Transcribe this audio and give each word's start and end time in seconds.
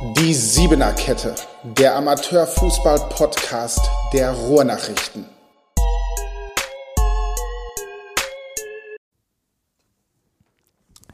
Die 0.00 0.32
Siebener 0.32 0.92
Kette, 0.92 1.34
der 1.64 1.96
Amateurfußball-Podcast 1.96 3.80
der 4.12 4.30
Ruhrnachrichten. 4.30 5.24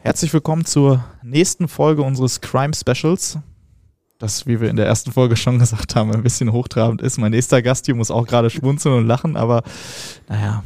Herzlich 0.00 0.34
willkommen 0.34 0.66
zur 0.66 1.02
nächsten 1.23 1.66
Folge 1.66 2.02
unseres 2.02 2.43
Crime 2.43 2.75
Specials. 2.75 3.39
Das, 4.18 4.46
wie 4.46 4.61
wir 4.61 4.68
in 4.68 4.77
der 4.77 4.85
ersten 4.85 5.12
Folge 5.12 5.37
schon 5.37 5.59
gesagt 5.59 5.96
haben, 5.96 6.12
ein 6.12 6.23
bisschen 6.23 6.53
hochtrabend 6.53 7.01
ist. 7.01 7.16
Mein 7.16 7.30
nächster 7.30 7.62
Gast 7.62 7.87
hier 7.87 7.95
muss 7.95 8.11
auch 8.11 8.27
gerade 8.27 8.51
schmunzeln 8.51 8.98
und 8.98 9.07
lachen, 9.07 9.39
aber 9.39 9.62
naja, 10.29 10.62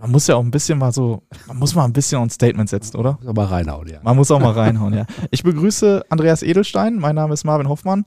man 0.00 0.10
muss 0.10 0.26
ja 0.26 0.36
auch 0.36 0.42
ein 0.42 0.50
bisschen 0.50 0.78
mal 0.78 0.92
so, 0.92 1.22
man 1.46 1.58
muss 1.58 1.74
mal 1.74 1.84
ein 1.84 1.92
bisschen 1.92 2.22
ein 2.22 2.30
Statement 2.30 2.68
setzen, 2.68 2.96
oder? 2.96 3.18
Muss 3.20 3.28
aber 3.28 3.50
reinhauen, 3.50 3.86
ja. 3.86 4.00
Man 4.02 4.16
muss 4.16 4.30
auch 4.30 4.40
mal 4.40 4.52
reinhauen, 4.52 4.94
ja. 4.94 5.06
Ich 5.30 5.42
begrüße 5.42 6.06
Andreas 6.08 6.42
Edelstein. 6.42 6.96
Mein 6.96 7.14
Name 7.14 7.34
ist 7.34 7.44
Marvin 7.44 7.68
Hoffmann. 7.68 8.06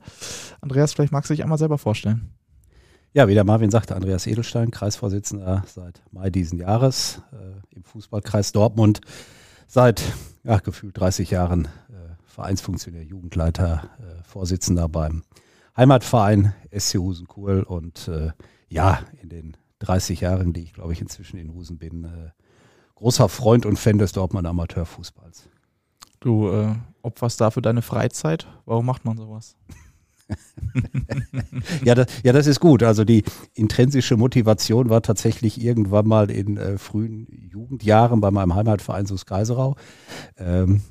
Andreas, 0.60 0.92
vielleicht 0.92 1.12
magst 1.12 1.30
du 1.30 1.34
dich 1.34 1.42
einmal 1.44 1.58
selber 1.58 1.78
vorstellen. 1.78 2.30
Ja, 3.12 3.28
wie 3.28 3.34
der 3.34 3.44
Marvin 3.44 3.70
sagte, 3.70 3.94
Andreas 3.94 4.26
Edelstein, 4.26 4.72
Kreisvorsitzender 4.72 5.62
seit 5.72 6.02
Mai 6.10 6.30
diesen 6.30 6.58
Jahres 6.58 7.22
äh, 7.32 7.76
im 7.76 7.84
Fußballkreis 7.84 8.50
Dortmund. 8.50 9.00
Seit 9.68 10.02
ja, 10.42 10.58
gefühlt 10.58 10.98
30 10.98 11.30
Jahren 11.30 11.66
äh, 11.90 12.16
Vereinsfunktionär, 12.26 13.04
Jugendleiter, 13.04 13.88
äh, 14.00 14.24
Vorsitzender 14.24 14.88
beim 14.88 15.22
Heimatverein 15.76 16.54
SC 16.76 16.98
Husenkohl 16.98 17.62
und 17.62 18.08
äh, 18.08 18.30
ja, 18.68 18.98
in 19.22 19.28
den 19.28 19.56
30 19.80 20.20
Jahren, 20.20 20.52
die 20.52 20.62
ich 20.62 20.72
glaube 20.74 20.92
ich 20.92 21.00
inzwischen 21.00 21.38
in 21.38 21.52
Husen 21.52 21.78
bin, 21.78 22.04
äh, 22.04 22.30
großer 22.94 23.28
Freund 23.28 23.66
und 23.66 23.78
Fan 23.78 23.98
des 23.98 24.12
Dortmunder 24.12 24.50
Amateurfußballs. 24.50 25.48
Du 26.20 26.48
äh, 26.48 26.74
opferst 27.02 27.40
dafür 27.40 27.62
deine 27.62 27.82
Freizeit. 27.82 28.46
Warum 28.64 28.86
macht 28.86 29.04
man 29.04 29.16
sowas? 29.16 29.56
ja, 31.84 31.94
das, 31.94 32.06
ja, 32.22 32.32
das 32.32 32.46
ist 32.46 32.60
gut. 32.60 32.82
Also 32.82 33.04
die 33.04 33.24
intrinsische 33.54 34.16
Motivation 34.16 34.88
war 34.88 35.02
tatsächlich 35.02 35.62
irgendwann 35.62 36.08
mal 36.08 36.30
in 36.30 36.56
äh, 36.56 36.78
frühen 36.78 37.26
Jugendjahren 37.52 38.20
bei 38.20 38.30
meinem 38.30 38.54
Heimatverein 38.54 39.06
Sus 39.06 39.26
Kaiserau. 39.26 39.76
Ähm, 40.38 40.82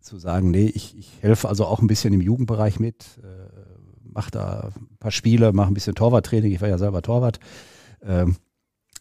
zu 0.00 0.18
sagen, 0.18 0.50
nee, 0.50 0.66
ich, 0.66 0.98
ich 0.98 1.22
helfe 1.22 1.48
also 1.48 1.66
auch 1.66 1.80
ein 1.80 1.86
bisschen 1.86 2.12
im 2.12 2.20
Jugendbereich 2.20 2.80
mit, 2.80 3.20
äh, 3.22 4.10
mache 4.12 4.30
da 4.30 4.70
ein 4.74 4.98
paar 4.98 5.12
Spiele, 5.12 5.52
mache 5.52 5.70
ein 5.70 5.74
bisschen 5.74 5.94
Torwarttraining. 5.94 6.52
Ich 6.52 6.60
war 6.60 6.68
ja 6.68 6.78
selber 6.78 7.02
Torwart. 7.02 7.38
Ähm, 8.02 8.36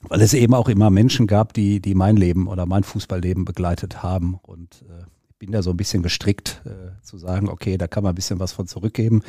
weil 0.08 0.22
es 0.22 0.34
eben 0.34 0.54
auch 0.54 0.70
immer 0.70 0.90
Menschen 0.90 1.28
gab, 1.28 1.54
die, 1.54 1.82
die 1.82 1.94
mein 1.94 2.16
Leben 2.16 2.48
oder 2.48 2.66
mein 2.66 2.84
Fußballleben 2.84 3.44
begleitet 3.44 4.02
haben. 4.02 4.40
Und 4.42 4.86
äh, 4.90 5.04
bin 5.40 5.52
da 5.52 5.62
so 5.62 5.72
ein 5.72 5.78
bisschen 5.78 6.04
gestrickt, 6.04 6.62
äh, 6.66 7.02
zu 7.04 7.18
sagen, 7.18 7.50
okay, 7.50 7.78
da 7.78 7.88
kann 7.88 8.04
man 8.04 8.14
ein 8.14 8.16
bisschen 8.16 8.40
was 8.40 8.52
von 8.52 8.68
zurückgeben. 8.68 9.24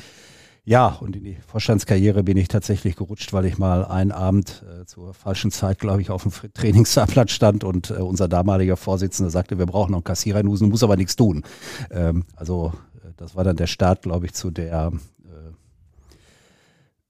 Ja, 0.64 0.88
und 0.88 1.16
in 1.16 1.24
die 1.24 1.36
Vorstandskarriere 1.46 2.22
bin 2.22 2.36
ich 2.36 2.48
tatsächlich 2.48 2.94
gerutscht, 2.94 3.32
weil 3.32 3.46
ich 3.46 3.56
mal 3.56 3.84
einen 3.84 4.12
Abend 4.12 4.62
äh, 4.68 4.84
zur 4.84 5.14
falschen 5.14 5.50
Zeit, 5.50 5.78
glaube 5.78 6.02
ich, 6.02 6.10
auf 6.10 6.22
dem 6.22 6.32
Trainingsplatz 6.52 7.30
stand 7.32 7.64
und 7.64 7.90
äh, 7.90 7.94
unser 7.94 8.28
damaliger 8.28 8.76
Vorsitzender 8.76 9.30
sagte, 9.30 9.58
wir 9.58 9.66
brauchen 9.66 9.92
noch 9.92 9.98
einen 9.98 10.04
Kassierer 10.04 10.40
in 10.40 10.48
Husen, 10.48 10.68
muss 10.68 10.82
aber 10.82 10.96
nichts 10.96 11.16
tun. 11.16 11.44
Ähm, 11.90 12.24
also 12.36 12.72
äh, 13.02 13.08
das 13.16 13.34
war 13.34 13.44
dann 13.44 13.56
der 13.56 13.68
Start, 13.68 14.02
glaube 14.02 14.26
ich, 14.26 14.34
zu 14.34 14.50
der 14.50 14.92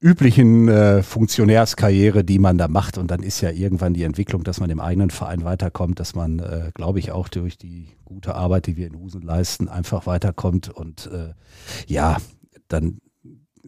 üblichen 0.01 0.67
äh, 0.67 1.03
Funktionärskarriere, 1.03 2.23
die 2.23 2.39
man 2.39 2.57
da 2.57 2.67
macht. 2.67 2.97
Und 2.97 3.11
dann 3.11 3.21
ist 3.21 3.39
ja 3.41 3.51
irgendwann 3.51 3.93
die 3.93 4.03
Entwicklung, 4.03 4.43
dass 4.43 4.59
man 4.59 4.69
im 4.71 4.79
eigenen 4.79 5.11
Verein 5.11 5.43
weiterkommt, 5.43 5.99
dass 5.99 6.15
man, 6.15 6.39
äh, 6.39 6.71
glaube 6.73 6.99
ich, 6.99 7.11
auch 7.11 7.29
durch 7.29 7.57
die 7.57 7.89
gute 8.03 8.35
Arbeit, 8.35 8.65
die 8.65 8.77
wir 8.77 8.87
in 8.87 8.97
Husen 8.97 9.21
leisten, 9.21 9.69
einfach 9.69 10.07
weiterkommt. 10.07 10.69
Und 10.69 11.07
äh, 11.13 11.33
ja, 11.85 12.17
dann 12.67 12.97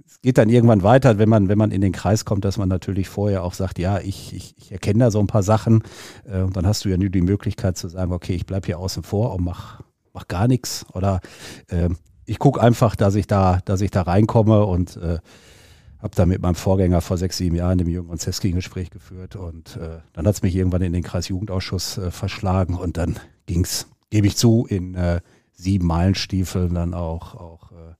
es 0.07 0.21
geht 0.21 0.39
dann 0.39 0.49
irgendwann 0.49 0.81
weiter, 0.81 1.19
wenn 1.19 1.29
man, 1.29 1.49
wenn 1.49 1.57
man 1.57 1.71
in 1.71 1.81
den 1.81 1.91
Kreis 1.91 2.25
kommt, 2.25 2.45
dass 2.45 2.57
man 2.57 2.67
natürlich 2.67 3.09
vorher 3.09 3.43
auch 3.43 3.53
sagt, 3.53 3.77
ja, 3.77 3.99
ich, 3.99 4.33
ich, 4.33 4.55
ich 4.57 4.71
erkenne 4.71 4.99
da 4.99 5.11
so 5.11 5.19
ein 5.19 5.27
paar 5.27 5.43
Sachen. 5.43 5.83
Äh, 6.25 6.41
und 6.41 6.57
dann 6.57 6.65
hast 6.65 6.83
du 6.83 6.89
ja 6.89 6.97
nur 6.97 7.09
die 7.09 7.21
Möglichkeit 7.21 7.77
zu 7.77 7.87
sagen, 7.89 8.11
okay, 8.11 8.33
ich 8.33 8.47
bleibe 8.47 8.65
hier 8.65 8.79
außen 8.79 9.03
vor 9.03 9.35
und 9.35 9.43
mach, 9.43 9.81
mach 10.13 10.27
gar 10.27 10.47
nichts. 10.47 10.85
Oder 10.93 11.21
äh, 11.67 11.89
ich 12.25 12.39
gucke 12.39 12.59
einfach, 12.59 12.95
dass 12.95 13.13
ich 13.13 13.27
da, 13.27 13.59
dass 13.65 13.81
ich 13.81 13.91
da 13.91 14.01
reinkomme 14.01 14.65
und 14.65 14.97
äh, 14.97 15.19
habe 16.03 16.15
da 16.15 16.25
mit 16.25 16.41
meinem 16.41 16.55
Vorgänger 16.55 16.99
vor 17.01 17.17
sechs, 17.17 17.37
sieben 17.37 17.55
Jahren, 17.55 17.77
dem 17.77 17.87
Jürgen 17.87 18.09
Gonzeski, 18.09 18.49
ein 18.49 18.55
Gespräch 18.55 18.89
geführt 18.89 19.37
und 19.37 19.77
äh, 19.77 19.99
dann 20.11 20.27
hat 20.27 20.35
es 20.35 20.41
mich 20.41 20.53
irgendwann 20.53 20.81
in 20.81 20.91
den 20.91 21.01
Kreisjugendausschuss 21.01 21.97
äh, 21.97 22.11
verschlagen 22.11 22.75
und 22.75 22.97
dann 22.97 23.17
ging 23.45 23.63
es, 23.63 23.87
gebe 24.09 24.27
ich 24.27 24.35
zu, 24.35 24.65
in 24.69 24.95
äh, 24.95 25.21
sieben 25.53 25.87
Meilenstiefeln 25.87 26.73
dann 26.73 26.93
auch, 26.93 27.35
auch 27.35 27.71
äh, 27.71 27.95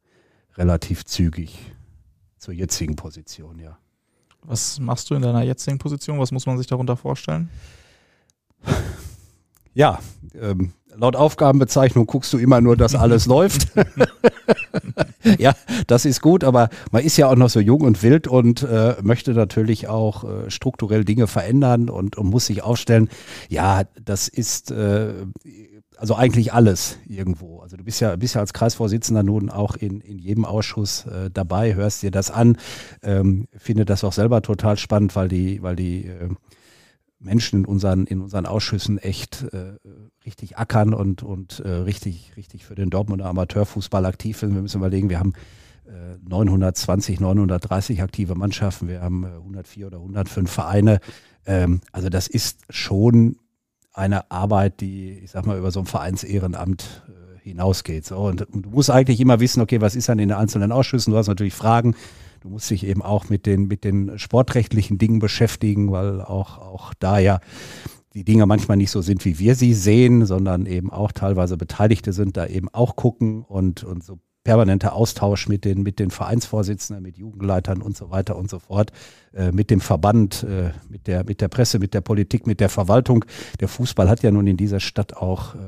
relativ 0.58 1.06
zügig 1.06 1.58
zur 2.38 2.54
jetzigen 2.54 2.98
Position, 2.98 3.58
ja. 3.60 3.78
Was 4.42 4.78
machst 4.82 5.10
du 5.10 5.16
in 5.16 5.22
deiner 5.22 5.44
jetzigen 5.44 5.78
Position? 5.78 6.20
Was 6.20 6.34
muss 6.34 6.46
man 6.46 6.58
sich 6.58 6.68
darunter 6.68 6.98
vorstellen? 6.98 7.50
Ja, 9.74 10.00
ähm, 10.36 10.74
laut 10.98 11.16
Aufgabenbezeichnung 11.16 12.06
guckst 12.06 12.32
du 12.34 12.38
immer 12.38 12.62
nur, 12.62 12.78
dass 12.78 12.96
alles 12.96 13.26
läuft. 13.28 13.68
ja, 15.38 15.54
das 15.88 16.06
ist 16.06 16.22
gut, 16.22 16.44
aber 16.44 16.70
man 16.92 17.04
ist 17.04 17.18
ja 17.18 17.28
auch 17.28 17.36
noch 17.36 17.50
so 17.50 17.60
jung 17.60 17.82
und 17.82 18.04
wild 18.04 18.28
und 18.28 18.64
äh, 18.64 18.96
möchte 19.02 19.32
natürlich 19.32 19.88
auch 19.88 20.24
äh, 20.24 20.50
strukturell 20.50 21.06
Dinge 21.06 21.28
verändern 21.28 21.90
und, 21.90 22.18
und, 22.18 22.30
muss 22.30 22.48
sich 22.48 22.64
aufstellen. 22.64 23.10
Ja, 23.50 23.84
das 24.04 24.28
ist 24.28 24.72
äh, 24.72 25.14
also 25.98 26.16
eigentlich 26.16 26.54
alles 26.54 26.98
irgendwo. 27.08 27.60
Also 27.60 27.78
du 27.78 27.84
bist 27.84 28.02
ja, 28.02 28.16
bist 28.16 28.36
ja 28.36 28.42
als 28.42 28.54
Kreisvorsitzender 28.54 29.24
nun 29.24 29.50
auch 29.50 29.76
in, 29.76 30.02
in 30.02 30.20
jedem 30.20 30.46
Ausschuss 30.46 31.06
äh, 31.06 31.30
dabei, 31.32 31.76
hörst 31.76 32.04
dir 32.04 32.12
das 32.12 32.32
an, 32.32 32.58
ähm, 33.04 33.48
finde 33.56 33.86
das 33.86 34.04
auch 34.04 34.14
selber 34.14 34.42
total 34.42 34.78
spannend, 34.78 35.16
weil 35.16 35.28
die, 35.28 35.64
weil 35.64 35.76
die 35.76 36.08
äh, 36.08 36.30
Menschen 37.24 37.60
in 37.60 37.66
unseren, 37.66 38.06
in 38.06 38.22
unseren 38.22 38.46
Ausschüssen 38.46 38.98
echt 38.98 39.44
äh, 39.54 39.78
richtig 40.26 40.58
ackern 40.58 40.94
und, 40.94 41.24
und 41.24 41.60
äh, 41.60 41.70
richtig, 41.70 42.34
richtig 42.38 42.66
für 42.66 42.76
den 42.76 42.90
Dortmunder 42.90 43.26
Amateurfußball 43.26 44.06
aktiv 44.06 44.38
sind. 44.38 44.54
Wir 44.54 44.62
müssen 44.62 44.78
überlegen, 44.78 45.10
wir 45.10 45.20
haben 45.20 45.34
äh, 45.86 46.18
920, 46.28 47.20
930 47.20 48.02
aktive 48.02 48.36
Mannschaften, 48.36 48.88
wir 48.88 49.02
haben 49.02 49.26
104 49.26 49.84
äh, 49.84 49.88
oder 49.88 49.98
105 49.98 50.52
Vereine. 50.52 51.00
Ähm, 51.46 51.82
also 51.92 52.10
das 52.10 52.28
ist 52.28 52.62
schon 52.70 53.38
eine 53.94 54.32
Arbeit, 54.32 54.82
die, 54.82 55.20
ich 55.20 55.32
sag 55.32 55.46
mal, 55.46 55.58
über 55.58 55.72
so 55.72 55.80
ein 55.80 55.86
Vereinsehrenamt 55.86 57.04
äh, 57.08 57.40
hinausgeht. 57.42 58.06
So, 58.06 58.18
und, 58.18 58.42
und, 58.42 58.66
du 58.66 58.70
musst 58.70 58.90
eigentlich 58.90 59.20
immer 59.20 59.40
wissen, 59.40 59.62
okay, 59.62 59.82
was 59.82 59.96
ist 59.96 60.10
dann 60.10 60.20
in 60.20 60.30
den 60.30 60.38
einzelnen 60.38 60.72
Ausschüssen? 60.72 61.12
Du 61.12 61.18
hast 61.18 61.28
natürlich 61.28 61.54
Fragen, 61.54 61.96
Du 62.44 62.50
musst 62.50 62.70
dich 62.70 62.86
eben 62.86 63.02
auch 63.02 63.30
mit 63.30 63.46
den, 63.46 63.70
mit 63.70 63.86
den 63.86 64.20
sportrechtlichen 64.20 64.98
Dingen 64.98 65.20
beschäftigen, 65.20 65.94
weil 65.94 66.20
auch, 66.20 66.58
auch 66.58 66.94
da 67.00 67.18
ja 67.18 67.40
die 68.14 68.26
Dinge 68.26 68.46
manchmal 68.46 68.76
nicht 68.76 68.92
so 68.92 69.02
sind, 69.02 69.24
wie 69.24 69.40
wir 69.40 69.56
sie 69.56 69.74
sehen, 69.74 70.26
sondern 70.26 70.66
eben 70.66 70.92
auch 70.92 71.14
teilweise 71.14 71.56
Beteiligte 71.56 72.12
sind, 72.12 72.36
da 72.36 72.46
eben 72.46 72.68
auch 72.68 72.98
gucken 72.98 73.44
und, 73.44 73.86
und 73.86 74.04
so 74.04 74.20
permanenter 74.44 74.92
Austausch 74.92 75.48
mit 75.48 75.64
den, 75.64 75.84
mit 75.84 76.00
den 76.00 76.12
Vereinsvorsitzenden, 76.12 77.02
mit 77.02 77.18
Jugendleitern 77.18 77.82
und 77.82 77.96
so 77.96 78.12
weiter 78.12 78.36
und 78.36 78.50
so 78.50 78.60
fort, 78.60 78.92
äh, 79.34 79.54
mit 79.54 79.70
dem 79.70 79.80
Verband, 79.80 80.44
äh, 80.44 80.72
mit, 80.90 81.08
der, 81.08 81.24
mit 81.24 81.40
der 81.40 81.48
Presse, 81.48 81.80
mit 81.80 81.94
der 81.94 82.02
Politik, 82.02 82.46
mit 82.46 82.60
der 82.60 82.68
Verwaltung. 82.68 83.24
Der 83.62 83.70
Fußball 83.70 84.10
hat 84.10 84.22
ja 84.22 84.32
nun 84.32 84.48
in 84.48 84.58
dieser 84.58 84.82
Stadt 84.82 85.16
auch 85.16 85.56
äh, 85.56 85.60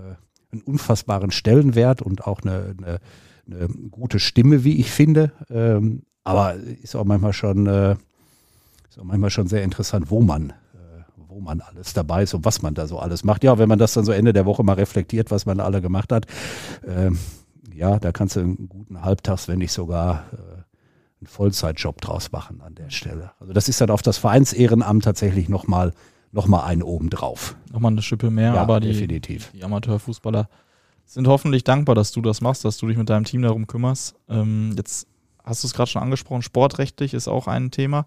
einen 0.51 0.61
unfassbaren 0.61 1.31
Stellenwert 1.31 2.01
und 2.01 2.27
auch 2.27 2.41
eine, 2.41 2.75
eine, 2.77 2.99
eine 3.47 3.69
gute 3.91 4.19
Stimme, 4.19 4.65
wie 4.65 4.77
ich 4.81 4.91
finde. 4.91 5.31
Ähm, 5.49 6.01
aber 6.25 6.55
ist 6.55 6.95
auch 6.95 7.05
manchmal 7.05 7.31
schon, 7.31 7.67
äh, 7.67 7.91
ist 8.89 8.99
auch 8.99 9.03
manchmal 9.03 9.29
schon 9.29 9.47
sehr 9.47 9.63
interessant, 9.63 10.09
wo 10.09 10.21
man, 10.21 10.49
äh, 10.49 10.53
wo 11.27 11.39
man 11.39 11.61
alles 11.61 11.93
dabei 11.93 12.23
ist 12.23 12.33
und 12.33 12.43
was 12.43 12.61
man 12.61 12.73
da 12.73 12.87
so 12.87 12.99
alles 12.99 13.23
macht. 13.23 13.43
Ja, 13.43 13.57
wenn 13.57 13.69
man 13.69 13.79
das 13.79 13.93
dann 13.93 14.03
so 14.03 14.11
Ende 14.11 14.33
der 14.33 14.45
Woche 14.45 14.63
mal 14.63 14.73
reflektiert, 14.73 15.31
was 15.31 15.45
man 15.45 15.59
alle 15.61 15.81
gemacht 15.81 16.11
hat, 16.11 16.25
äh, 16.85 17.11
ja, 17.73 17.99
da 17.99 18.11
kannst 18.11 18.35
du 18.35 18.41
einen 18.41 18.67
guten 18.67 19.01
Halbtags, 19.01 19.47
wenn 19.47 19.59
nicht 19.59 19.72
sogar 19.72 20.25
äh, 20.33 20.35
einen 21.22 21.27
Vollzeitjob 21.27 22.01
draus 22.01 22.31
machen 22.31 22.61
an 22.61 22.75
der 22.75 22.89
Stelle. 22.89 23.31
Also 23.39 23.53
das 23.53 23.69
ist 23.69 23.79
dann 23.79 23.91
auf 23.91 24.01
das 24.01 24.17
Vereinsehrenamt 24.17 25.03
tatsächlich 25.03 25.47
nochmal 25.47 25.93
noch 26.31 26.47
mal 26.47 26.66
einen 26.66 26.83
oben 26.83 27.09
drauf. 27.09 27.55
Nochmal 27.71 27.93
eine 27.93 28.01
Schippe 28.01 28.29
mehr, 28.29 28.55
ja, 28.55 28.61
aber 28.61 28.81
die, 28.81 28.91
definitiv. 28.91 29.51
die 29.53 29.63
Amateurfußballer 29.63 30.49
sind 31.05 31.28
hoffentlich 31.28 31.63
dankbar, 31.63 31.95
dass 31.95 32.11
du 32.11 32.21
das 32.21 32.41
machst, 32.41 32.66
dass 32.66 32.78
du 32.78 32.87
dich 32.87 32.97
mit 32.97 33.09
deinem 33.09 33.23
Team 33.23 33.41
darum 33.41 33.67
kümmerst. 33.67 34.16
Ähm, 34.28 34.73
jetzt 34.75 35.07
hast 35.45 35.63
du 35.63 35.67
es 35.67 35.73
gerade 35.73 35.89
schon 35.89 36.01
angesprochen, 36.01 36.41
sportrechtlich 36.41 37.13
ist 37.13 37.27
auch 37.27 37.47
ein 37.47 37.71
Thema. 37.71 38.05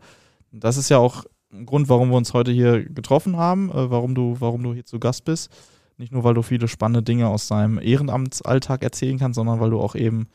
Das 0.51 0.77
ist 0.77 0.89
ja 0.89 0.99
auch 0.99 1.25
ein 1.53 1.67
Grund, 1.67 1.89
warum 1.89 2.11
wir 2.11 2.17
uns 2.17 2.35
heute 2.35 2.51
hier 2.53 2.85
getroffen 2.85 3.37
haben, 3.37 3.71
äh, 3.71 3.91
warum, 3.91 4.15
du, 4.15 4.37
warum 4.39 4.63
du 4.63 4.75
hier 4.75 4.85
zu 4.85 4.99
Gast 4.99 5.25
bist. 5.25 5.51
Nicht 5.97 6.13
nur, 6.13 6.25
weil 6.25 6.35
du 6.35 6.43
viele 6.43 6.69
spannende 6.69 7.03
Dinge 7.03 7.29
aus 7.29 7.49
deinem 7.49 7.79
Ehrenamtsalltag 7.79 8.83
erzählen 8.83 9.19
kannst, 9.19 9.37
sondern 9.37 9.61
weil 9.61 9.71
du 9.71 9.81
auch 9.81 9.95
eben 9.95 10.29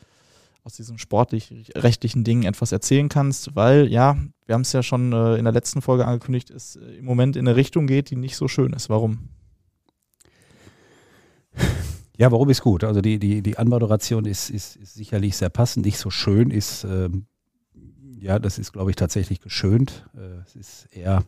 aus 0.64 0.74
diesen 0.74 0.98
sportlich-rechtlichen 0.98 2.24
Dingen 2.24 2.44
etwas 2.44 2.72
erzählen 2.72 3.10
kannst, 3.10 3.56
weil, 3.56 3.88
ja, 3.88 4.18
wir 4.46 4.56
haben 4.56 4.62
es 4.62 4.72
ja 4.72 4.82
schon 4.82 5.12
äh, 5.12 5.36
in 5.36 5.44
der 5.44 5.54
letzten 5.54 5.82
Folge 5.82 6.06
angekündigt, 6.06 6.50
es 6.50 6.76
im 6.76 7.06
Moment 7.06 7.36
in 7.36 7.48
eine 7.48 7.56
Richtung 7.56 7.86
geht, 7.86 8.10
die 8.10 8.16
nicht 8.16 8.38
so 8.38 8.48
schön 8.48 8.74
ist. 8.74 8.90
Warum? 8.90 9.30
Ja, 12.18 12.32
warum 12.32 12.50
ist 12.50 12.62
gut? 12.62 12.84
Also 12.84 13.02
die, 13.02 13.18
die, 13.18 13.42
die 13.42 13.58
Anmoderation 13.58 14.26
ist, 14.26 14.50
ist, 14.50 14.76
ist 14.76 14.94
sicherlich 14.94 15.36
sehr 15.36 15.50
passend, 15.50 15.86
nicht 15.86 15.98
so 15.98 16.12
schön, 16.12 16.52
ist, 16.52 16.84
ähm, 16.84 17.26
ja, 18.20 18.38
das 18.40 18.60
ist, 18.60 18.72
glaube 18.72 18.92
ich, 18.92 18.96
tatsächlich 18.96 19.42
geschönt. 19.42 20.08
Äh, 20.16 20.42
es 20.46 20.56
ist 20.56 20.96
eher 20.96 21.24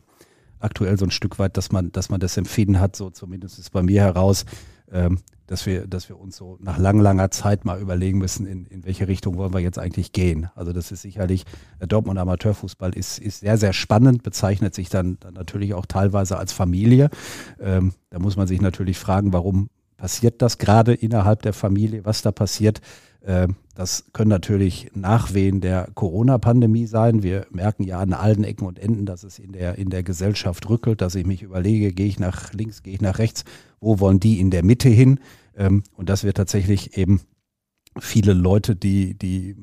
aktuell 0.60 0.96
so 0.96 1.04
ein 1.04 1.10
Stück 1.10 1.38
weit, 1.38 1.56
dass 1.56 1.72
man, 1.72 1.90
dass 1.92 2.08
man 2.08 2.20
das 2.20 2.36
Empfinden 2.36 2.80
hat, 2.80 2.96
so 2.96 3.10
zumindest 3.10 3.70
bei 3.72 3.82
mir 3.82 4.02
heraus, 4.02 4.46
ähm, 4.90 5.18
dass 5.46 5.66
wir, 5.66 5.86
dass 5.86 6.08
wir 6.08 6.18
uns 6.18 6.36
so 6.36 6.56
nach 6.60 6.78
lang, 6.78 7.00
langer 7.00 7.30
Zeit 7.30 7.64
mal 7.64 7.80
überlegen 7.80 8.18
müssen, 8.18 8.46
in, 8.46 8.64
in 8.66 8.84
welche 8.84 9.08
Richtung 9.08 9.36
wollen 9.36 9.52
wir 9.52 9.60
jetzt 9.60 9.78
eigentlich 9.78 10.12
gehen. 10.12 10.50
Also 10.54 10.72
das 10.72 10.92
ist 10.92 11.02
sicherlich, 11.02 11.44
der 11.80 11.88
Dortmund 11.88 12.18
Amateurfußball 12.18 12.94
ist, 12.94 13.18
ist 13.18 13.40
sehr, 13.40 13.58
sehr 13.58 13.72
spannend, 13.72 14.22
bezeichnet 14.22 14.74
sich 14.74 14.88
dann, 14.88 15.18
dann 15.20 15.34
natürlich 15.34 15.74
auch 15.74 15.86
teilweise 15.86 16.38
als 16.38 16.52
Familie. 16.52 17.10
Ähm, 17.60 17.92
da 18.10 18.18
muss 18.18 18.36
man 18.36 18.46
sich 18.46 18.60
natürlich 18.60 18.98
fragen, 18.98 19.32
warum 19.32 19.68
passiert 19.96 20.42
das 20.42 20.58
gerade 20.58 20.94
innerhalb 20.94 21.42
der 21.42 21.52
Familie, 21.52 22.04
was 22.04 22.22
da 22.22 22.32
passiert. 22.32 22.80
Ähm, 23.24 23.56
das 23.74 24.06
können 24.12 24.30
natürlich 24.30 24.90
Nachwehen 24.94 25.60
der 25.60 25.88
Corona-Pandemie 25.94 26.86
sein. 26.86 27.22
Wir 27.22 27.46
merken 27.50 27.82
ja 27.82 27.98
an 27.98 28.12
allen 28.12 28.44
Ecken 28.44 28.66
und 28.66 28.78
Enden, 28.78 29.04
dass 29.04 29.22
es 29.22 29.38
in 29.38 29.52
der, 29.52 29.76
in 29.76 29.90
der 29.90 30.02
Gesellschaft 30.02 30.68
rückelt, 30.68 31.00
dass 31.00 31.14
ich 31.14 31.26
mich 31.26 31.42
überlege, 31.42 31.92
gehe 31.92 32.06
ich 32.06 32.18
nach 32.18 32.52
links, 32.52 32.82
gehe 32.82 32.94
ich 32.94 33.00
nach 33.00 33.18
rechts, 33.18 33.44
wo 33.80 34.00
wollen 34.00 34.20
die 34.20 34.40
in 34.40 34.50
der 34.50 34.64
Mitte 34.64 34.88
hin? 34.88 35.20
Ähm, 35.56 35.82
und 35.94 36.08
dass 36.08 36.24
wir 36.24 36.32
tatsächlich 36.32 36.96
eben 36.96 37.20
viele 37.98 38.32
Leute, 38.32 38.76
die, 38.76 39.14
die 39.14 39.56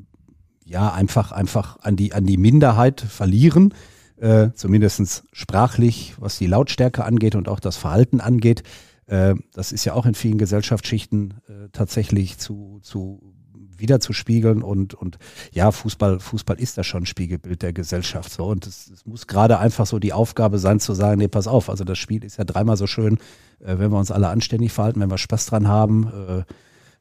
ja 0.65 0.91
einfach, 0.91 1.31
einfach 1.31 1.79
an 1.81 1.95
die, 1.95 2.13
an 2.13 2.25
die 2.25 2.37
Minderheit 2.37 3.01
verlieren, 3.01 3.73
äh, 4.17 4.49
zumindest 4.53 5.23
sprachlich, 5.31 6.13
was 6.19 6.37
die 6.37 6.47
Lautstärke 6.47 7.03
angeht 7.03 7.35
und 7.35 7.49
auch 7.49 7.59
das 7.59 7.77
Verhalten 7.77 8.21
angeht. 8.21 8.63
Äh, 9.07 9.35
das 9.53 9.71
ist 9.71 9.85
ja 9.85 9.93
auch 9.93 10.05
in 10.05 10.15
vielen 10.15 10.37
Gesellschaftsschichten 10.37 11.35
äh, 11.47 11.69
tatsächlich 11.71 12.37
zu, 12.37 12.79
zu 12.81 13.33
wiederzuspiegeln 13.77 14.63
und, 14.63 14.93
und 14.93 15.17
ja, 15.51 15.71
Fußball, 15.71 16.19
Fußball 16.19 16.59
ist 16.59 16.77
da 16.77 16.83
schon 16.83 17.05
Spiegelbild 17.05 17.61
der 17.61 17.73
Gesellschaft. 17.73 18.31
So. 18.31 18.45
Und 18.45 18.65
es, 18.65 18.89
es 18.89 19.05
muss 19.05 19.27
gerade 19.27 19.59
einfach 19.59 19.85
so 19.85 19.99
die 19.99 20.13
Aufgabe 20.13 20.59
sein 20.59 20.79
zu 20.79 20.93
sagen, 20.93 21.19
nee, 21.19 21.27
pass 21.27 21.47
auf, 21.47 21.69
also 21.69 21.83
das 21.83 21.97
Spiel 21.97 22.23
ist 22.23 22.37
ja 22.37 22.43
dreimal 22.43 22.77
so 22.77 22.87
schön, 22.87 23.17
äh, 23.59 23.77
wenn 23.77 23.91
wir 23.91 23.99
uns 23.99 24.11
alle 24.11 24.29
anständig 24.29 24.71
verhalten, 24.71 25.01
wenn 25.01 25.11
wir 25.11 25.17
Spaß 25.17 25.47
dran 25.47 25.67
haben, 25.67 26.07
äh, 26.07 26.43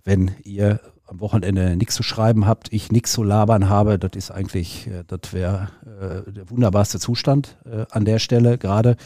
wenn 0.05 0.33
ihr 0.43 0.81
am 1.07 1.21
Wochenende 1.21 1.77
nichts 1.77 1.95
zu 1.95 2.03
schreiben 2.03 2.47
habt, 2.47 2.73
ich 2.73 2.91
nichts 2.91 3.13
zu 3.13 3.23
labern 3.23 3.69
habe, 3.69 3.99
das 3.99 4.13
ist 4.15 4.31
eigentlich, 4.31 4.87
äh, 4.89 5.05
das 5.07 5.33
wäre 5.33 5.69
äh, 5.85 6.33
der 6.33 6.51
wunderbarste 6.51 6.99
Zustand 6.99 7.59
äh, 7.65 7.85
an 7.91 8.05
der 8.05 8.19
Stelle 8.19 8.59
gerade. 8.59 8.97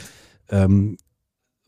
Ähm, 0.49 0.96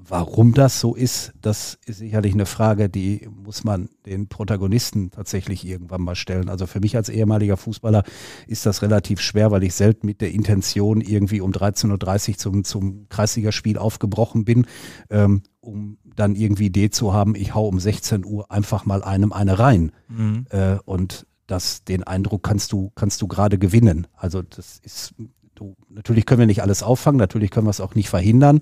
Warum 0.09 0.55
das 0.55 0.81
so 0.81 0.95
ist, 0.95 1.33
das 1.41 1.79
ist 1.85 1.99
sicherlich 1.99 2.33
eine 2.33 2.47
Frage, 2.47 2.89
die 2.89 3.29
muss 3.31 3.63
man 3.63 3.91
den 4.07 4.29
Protagonisten 4.29 5.11
tatsächlich 5.11 5.67
irgendwann 5.67 6.03
mal 6.03 6.15
stellen. 6.15 6.49
Also 6.49 6.67
für 6.67 6.81
mich 6.81 6.97
als 6.97 7.09
ehemaliger 7.09 7.57
Fußballer 7.57 8.05
ist 8.47 8.65
das 8.65 8.83
relativ 8.83 9.21
schwer, 9.21 9.51
weil 9.51 9.65
ich 9.65 9.75
selten 9.75 10.07
mit 10.07 10.21
der 10.21 10.33
Intention 10.33 11.01
irgendwie 11.01 11.41
um 11.41 11.53
13.30 11.53 12.31
Uhr 12.31 12.37
zum, 12.39 12.65
zum 12.65 13.09
Kreisligaspiel 13.09 13.77
aufgebrochen 13.77 14.45
bin, 14.45 14.67
ähm, 15.11 15.43
um 15.61 15.99
dann 16.17 16.35
irgendwie 16.35 16.67
Idee 16.67 16.91
zu 16.91 17.13
haben, 17.13 17.35
ich 17.35 17.55
hau 17.55 17.69
um 17.69 17.79
16 17.79 18.25
Uhr 18.25 18.51
einfach 18.51 18.87
mal 18.87 19.03
einem 19.03 19.33
eine 19.33 19.59
rein. 19.59 19.93
Mhm. 20.09 20.47
Äh, 20.51 20.79
und 20.85 21.27
das, 21.47 21.85
den 21.85 22.03
Eindruck 22.03 22.43
kannst 22.43 22.73
du, 22.73 22.91
kannst 22.95 23.21
du 23.21 23.29
gerade 23.29 23.59
gewinnen. 23.59 24.07
Also 24.17 24.43
das 24.43 24.79
ist 24.83 25.15
du, 25.59 25.77
natürlich 26.09 26.25
können 26.25 26.41
wir 26.41 26.47
nicht 26.47 26.63
alles 26.63 26.83
auffangen, 26.83 27.19
natürlich 27.19 27.51
können 27.51 27.67
wir 27.67 27.71
es 27.71 27.83
auch 27.83 27.95
nicht 27.95 28.09
verhindern, 28.09 28.61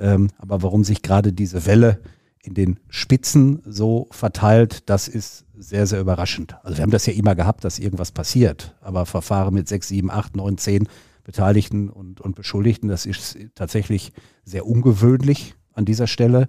ähm, 0.00 0.30
aber 0.36 0.64
warum 0.64 0.82
sich 0.82 1.00
gerade 1.00 1.32
diese 1.32 1.64
Welle 1.64 2.00
in 2.42 2.54
den 2.54 2.80
Spitzen 2.88 3.62
so 3.64 4.08
verteilt, 4.10 4.90
das 4.90 5.06
ist 5.06 5.44
sehr, 5.56 5.86
sehr 5.86 6.00
überraschend. 6.00 6.56
Also 6.64 6.76
wir 6.76 6.82
haben 6.82 6.90
das 6.90 7.06
ja 7.06 7.12
immer 7.12 7.36
gehabt, 7.36 7.62
dass 7.62 7.78
irgendwas 7.78 8.10
passiert, 8.10 8.74
aber 8.80 9.06
Verfahren 9.06 9.54
mit 9.54 9.68
sechs, 9.68 9.86
sieben, 9.86 10.10
acht, 10.10 10.34
neun, 10.34 10.58
zehn 10.58 10.88
Beteiligten 11.22 11.88
und, 11.88 12.20
und 12.20 12.34
Beschuldigten, 12.34 12.88
das 12.88 13.06
ist 13.06 13.38
tatsächlich 13.54 14.12
sehr 14.44 14.66
ungewöhnlich 14.66 15.54
an 15.74 15.84
dieser 15.84 16.08
Stelle. 16.08 16.48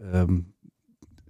Ähm, 0.00 0.54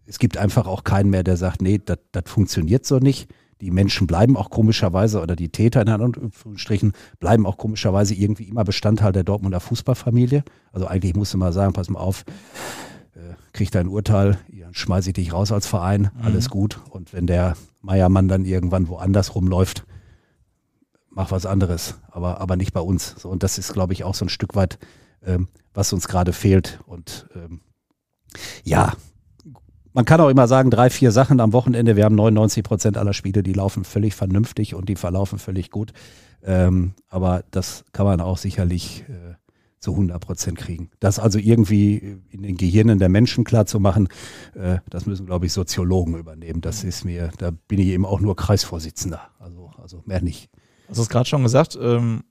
es 0.06 0.20
gibt 0.20 0.36
einfach 0.36 0.68
auch 0.68 0.84
keinen 0.84 1.10
mehr, 1.10 1.24
der 1.24 1.36
sagt, 1.36 1.60
nee, 1.60 1.80
das 1.84 1.98
funktioniert 2.26 2.86
so 2.86 2.98
nicht 2.98 3.28
die 3.60 3.70
Menschen 3.70 4.06
bleiben 4.06 4.36
auch 4.36 4.50
komischerweise 4.50 5.20
oder 5.20 5.36
die 5.36 5.50
Täter 5.50 5.82
in 5.82 5.88
Anführungsstrichen 5.88 6.92
bleiben 7.18 7.46
auch 7.46 7.58
komischerweise 7.58 8.14
irgendwie 8.14 8.44
immer 8.44 8.64
Bestandteil 8.64 9.12
der 9.12 9.24
Dortmunder 9.24 9.60
Fußballfamilie. 9.60 10.44
Also 10.72 10.86
eigentlich 10.86 11.14
musst 11.14 11.34
du 11.34 11.38
mal 11.38 11.52
sagen, 11.52 11.72
pass 11.72 11.90
mal 11.90 12.00
auf, 12.00 12.24
äh, 13.14 13.34
krieg 13.52 13.70
dein 13.70 13.88
Urteil, 13.88 14.38
schmeiße 14.72 15.10
ich 15.10 15.14
dich 15.14 15.32
raus 15.32 15.52
als 15.52 15.66
Verein, 15.66 16.10
mhm. 16.14 16.22
alles 16.22 16.50
gut. 16.50 16.80
Und 16.90 17.12
wenn 17.12 17.26
der 17.26 17.56
Meiermann 17.82 18.28
dann 18.28 18.44
irgendwann 18.44 18.88
woanders 18.88 19.34
rumläuft, 19.34 19.84
mach 21.10 21.30
was 21.30 21.46
anderes, 21.46 21.98
aber, 22.10 22.40
aber 22.40 22.56
nicht 22.56 22.72
bei 22.72 22.80
uns. 22.80 23.14
So, 23.18 23.28
und 23.28 23.42
das 23.42 23.58
ist, 23.58 23.72
glaube 23.72 23.92
ich, 23.92 24.04
auch 24.04 24.14
so 24.14 24.24
ein 24.24 24.28
Stück 24.28 24.54
weit, 24.54 24.78
ähm, 25.24 25.48
was 25.74 25.92
uns 25.92 26.08
gerade 26.08 26.32
fehlt. 26.32 26.80
Und 26.86 27.28
ähm, 27.34 27.60
ja, 28.64 28.92
man 29.92 30.04
kann 30.04 30.20
auch 30.20 30.28
immer 30.28 30.48
sagen, 30.48 30.70
drei, 30.70 30.90
vier 30.90 31.12
Sachen 31.12 31.40
am 31.40 31.52
Wochenende. 31.52 31.96
Wir 31.96 32.04
haben 32.04 32.14
99 32.14 32.62
Prozent 32.62 32.96
aller 32.96 33.12
Spiele, 33.12 33.42
die 33.42 33.52
laufen 33.52 33.84
völlig 33.84 34.14
vernünftig 34.14 34.74
und 34.74 34.88
die 34.88 34.96
verlaufen 34.96 35.38
völlig 35.38 35.70
gut. 35.70 35.92
Ähm, 36.42 36.94
aber 37.08 37.44
das 37.50 37.84
kann 37.92 38.06
man 38.06 38.20
auch 38.20 38.38
sicherlich 38.38 39.04
äh, 39.08 39.34
zu 39.80 39.92
100 39.92 40.20
Prozent 40.20 40.58
kriegen. 40.58 40.90
Das 41.00 41.18
also 41.18 41.38
irgendwie 41.38 42.18
in 42.30 42.42
den 42.42 42.56
Gehirnen 42.56 42.98
der 42.98 43.08
Menschen 43.08 43.44
klar 43.44 43.66
zu 43.66 43.80
machen, 43.80 44.08
äh, 44.54 44.78
das 44.88 45.06
müssen, 45.06 45.26
glaube 45.26 45.46
ich, 45.46 45.52
Soziologen 45.52 46.16
übernehmen. 46.16 46.60
Das 46.60 46.84
ist 46.84 47.04
mir, 47.04 47.30
da 47.38 47.50
bin 47.50 47.78
ich 47.78 47.88
eben 47.88 48.06
auch 48.06 48.20
nur 48.20 48.36
Kreisvorsitzender. 48.36 49.22
Also, 49.38 49.70
also 49.82 50.02
mehr 50.04 50.22
nicht. 50.22 50.50
Du 50.86 50.90
hast 50.90 50.98
es 50.98 51.08
gerade 51.08 51.28
schon 51.28 51.42
gesagt, 51.42 51.78
ähm, 51.80 52.24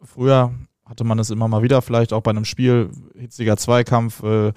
früher 0.00 0.52
hatte 0.84 1.04
man 1.04 1.18
es 1.18 1.30
immer 1.30 1.48
mal 1.48 1.62
wieder, 1.62 1.82
vielleicht 1.82 2.12
auch 2.12 2.22
bei 2.22 2.30
einem 2.30 2.44
Spiel, 2.44 2.90
hitziger 3.16 3.56
Zweikampf, 3.56 4.22
äh, 4.22 4.52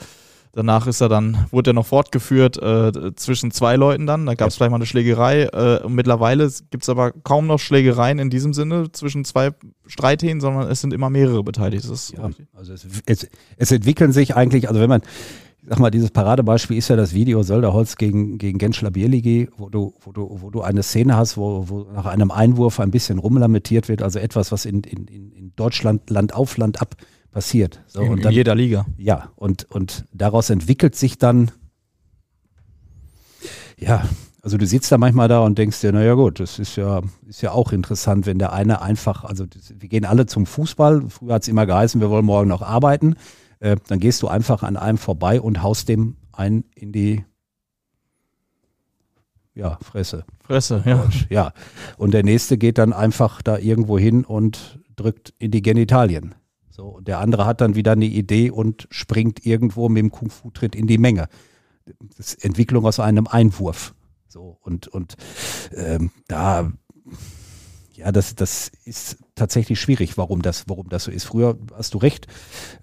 Danach 0.55 0.87
ist 0.87 1.01
er 1.01 1.09
dann, 1.09 1.47
wurde 1.51 1.71
er 1.71 1.73
noch 1.73 1.85
fortgeführt 1.85 2.55
äh, 2.61 3.13
zwischen 3.15 3.51
zwei 3.51 3.75
Leuten 3.75 4.07
dann. 4.07 4.25
Da 4.25 4.35
gab 4.35 4.47
es 4.47 4.55
ja. 4.55 4.59
vielleicht 4.59 4.71
mal 4.71 4.77
eine 4.77 4.85
Schlägerei. 4.85 5.49
Äh, 5.51 5.83
und 5.83 5.95
mittlerweile 5.95 6.49
gibt 6.71 6.83
es 6.83 6.89
aber 6.89 7.11
kaum 7.11 7.45
noch 7.45 7.59
Schlägereien 7.59 8.19
in 8.19 8.29
diesem 8.29 8.53
Sinne 8.53 8.89
zwischen 8.93 9.25
zwei 9.25 9.51
Streithähnen, 9.85 10.39
sondern 10.39 10.71
es 10.71 10.79
sind 10.79 10.93
immer 10.93 11.09
mehrere 11.09 11.43
beteiligt. 11.43 11.83
ja, 11.83 12.29
also 12.53 12.71
es, 12.71 12.87
es, 13.05 13.27
es, 13.57 13.71
entwickeln 13.73 14.13
sich 14.13 14.37
eigentlich, 14.37 14.69
also 14.69 14.79
wenn 14.79 14.87
man, 14.87 15.01
sag 15.67 15.79
mal, 15.79 15.91
dieses 15.91 16.11
Paradebeispiel 16.11 16.77
ist 16.77 16.87
ja 16.87 16.95
das 16.95 17.13
Video 17.13 17.43
Sölderholz 17.43 17.97
gegen, 17.97 18.37
gegen 18.37 18.57
Genschler 18.57 18.91
Bierligi, 18.91 19.49
wo 19.57 19.67
du, 19.67 19.93
wo, 19.99 20.13
du, 20.13 20.37
wo 20.39 20.51
du 20.51 20.61
eine 20.61 20.83
Szene 20.83 21.17
hast, 21.17 21.35
wo, 21.35 21.65
wo 21.67 21.85
nach 21.93 22.05
einem 22.05 22.31
Einwurf 22.31 22.79
ein 22.79 22.91
bisschen 22.91 23.19
rumlamentiert 23.19 23.89
wird, 23.89 24.01
also 24.01 24.19
etwas, 24.19 24.53
was 24.53 24.63
in, 24.63 24.83
in, 24.83 25.07
in 25.07 25.51
Deutschland 25.57 26.09
Land 26.09 26.33
auf 26.33 26.55
Land 26.55 26.81
ab 26.81 26.95
passiert. 27.35 27.81
So, 27.87 28.01
in, 28.01 28.13
und 28.13 28.23
dann, 28.23 28.31
in 28.31 28.37
jeder 28.37 28.55
Liga. 28.55 28.85
Ja, 28.97 29.29
und, 29.35 29.69
und 29.69 30.05
daraus 30.13 30.49
entwickelt 30.49 30.95
sich 30.95 31.17
dann, 31.17 31.51
ja, 33.77 34.07
also 34.41 34.57
du 34.57 34.65
sitzt 34.65 34.89
da 34.89 34.97
manchmal 34.97 35.27
da 35.27 35.41
und 35.41 35.57
denkst 35.57 35.81
dir, 35.81 35.91
naja 35.91 36.13
gut, 36.13 36.39
das 36.39 36.59
ist 36.59 36.77
ja, 36.77 37.01
ist 37.27 37.41
ja 37.41 37.51
auch 37.51 37.73
interessant, 37.73 38.25
wenn 38.25 38.39
der 38.39 38.53
eine 38.53 38.81
einfach, 38.81 39.25
also 39.25 39.45
das, 39.45 39.73
wir 39.77 39.89
gehen 39.89 40.05
alle 40.05 40.27
zum 40.27 40.45
Fußball, 40.45 41.09
früher 41.09 41.33
hat 41.33 41.41
es 41.41 41.49
immer 41.49 41.65
geheißen, 41.65 41.99
wir 41.99 42.09
wollen 42.09 42.23
morgen 42.23 42.47
noch 42.47 42.61
arbeiten, 42.61 43.17
äh, 43.59 43.75
dann 43.89 43.99
gehst 43.99 44.21
du 44.21 44.29
einfach 44.29 44.63
an 44.63 44.77
einem 44.77 44.97
vorbei 44.97 45.41
und 45.41 45.61
haust 45.61 45.89
dem 45.89 46.15
einen 46.31 46.63
in 46.73 46.93
die 46.93 47.25
ja, 49.55 49.77
Fresse. 49.81 50.23
Fresse, 50.39 50.83
ja. 50.85 51.09
Ja. 51.29 51.53
Und 51.97 52.13
der 52.13 52.23
nächste 52.23 52.57
geht 52.57 52.77
dann 52.77 52.93
einfach 52.93 53.41
da 53.41 53.57
irgendwo 53.57 53.99
hin 53.99 54.23
und 54.23 54.79
drückt 54.95 55.33
in 55.37 55.51
die 55.51 55.61
Genitalien. 55.61 56.33
So, 56.75 56.87
und 56.87 57.07
der 57.07 57.19
andere 57.19 57.45
hat 57.45 57.61
dann 57.61 57.75
wieder 57.75 57.93
eine 57.93 58.03
Idee 58.03 58.49
und 58.49 58.85
springt 58.91 59.45
irgendwo 59.45 59.87
mit 59.87 60.01
dem 60.01 60.11
Kung-Fu-Tritt 60.11 60.75
in 60.75 60.87
die 60.87 60.97
Menge. 60.97 61.29
Das 62.17 62.33
ist 62.33 62.43
Entwicklung 62.43 62.85
aus 62.85 62.99
einem 62.99 63.27
Einwurf. 63.27 63.95
So, 64.27 64.57
und, 64.61 64.89
und 64.89 65.15
ähm, 65.73 66.11
da, 66.27 66.69
ja, 67.93 68.11
das, 68.11 68.35
das 68.35 68.73
ist 68.83 69.19
tatsächlich 69.35 69.79
schwierig, 69.79 70.17
warum 70.17 70.41
das, 70.41 70.67
warum 70.67 70.89
das 70.89 71.05
so 71.05 71.11
ist. 71.11 71.23
Früher 71.23 71.57
hast 71.73 71.93
du 71.93 71.97
recht, 71.97 72.27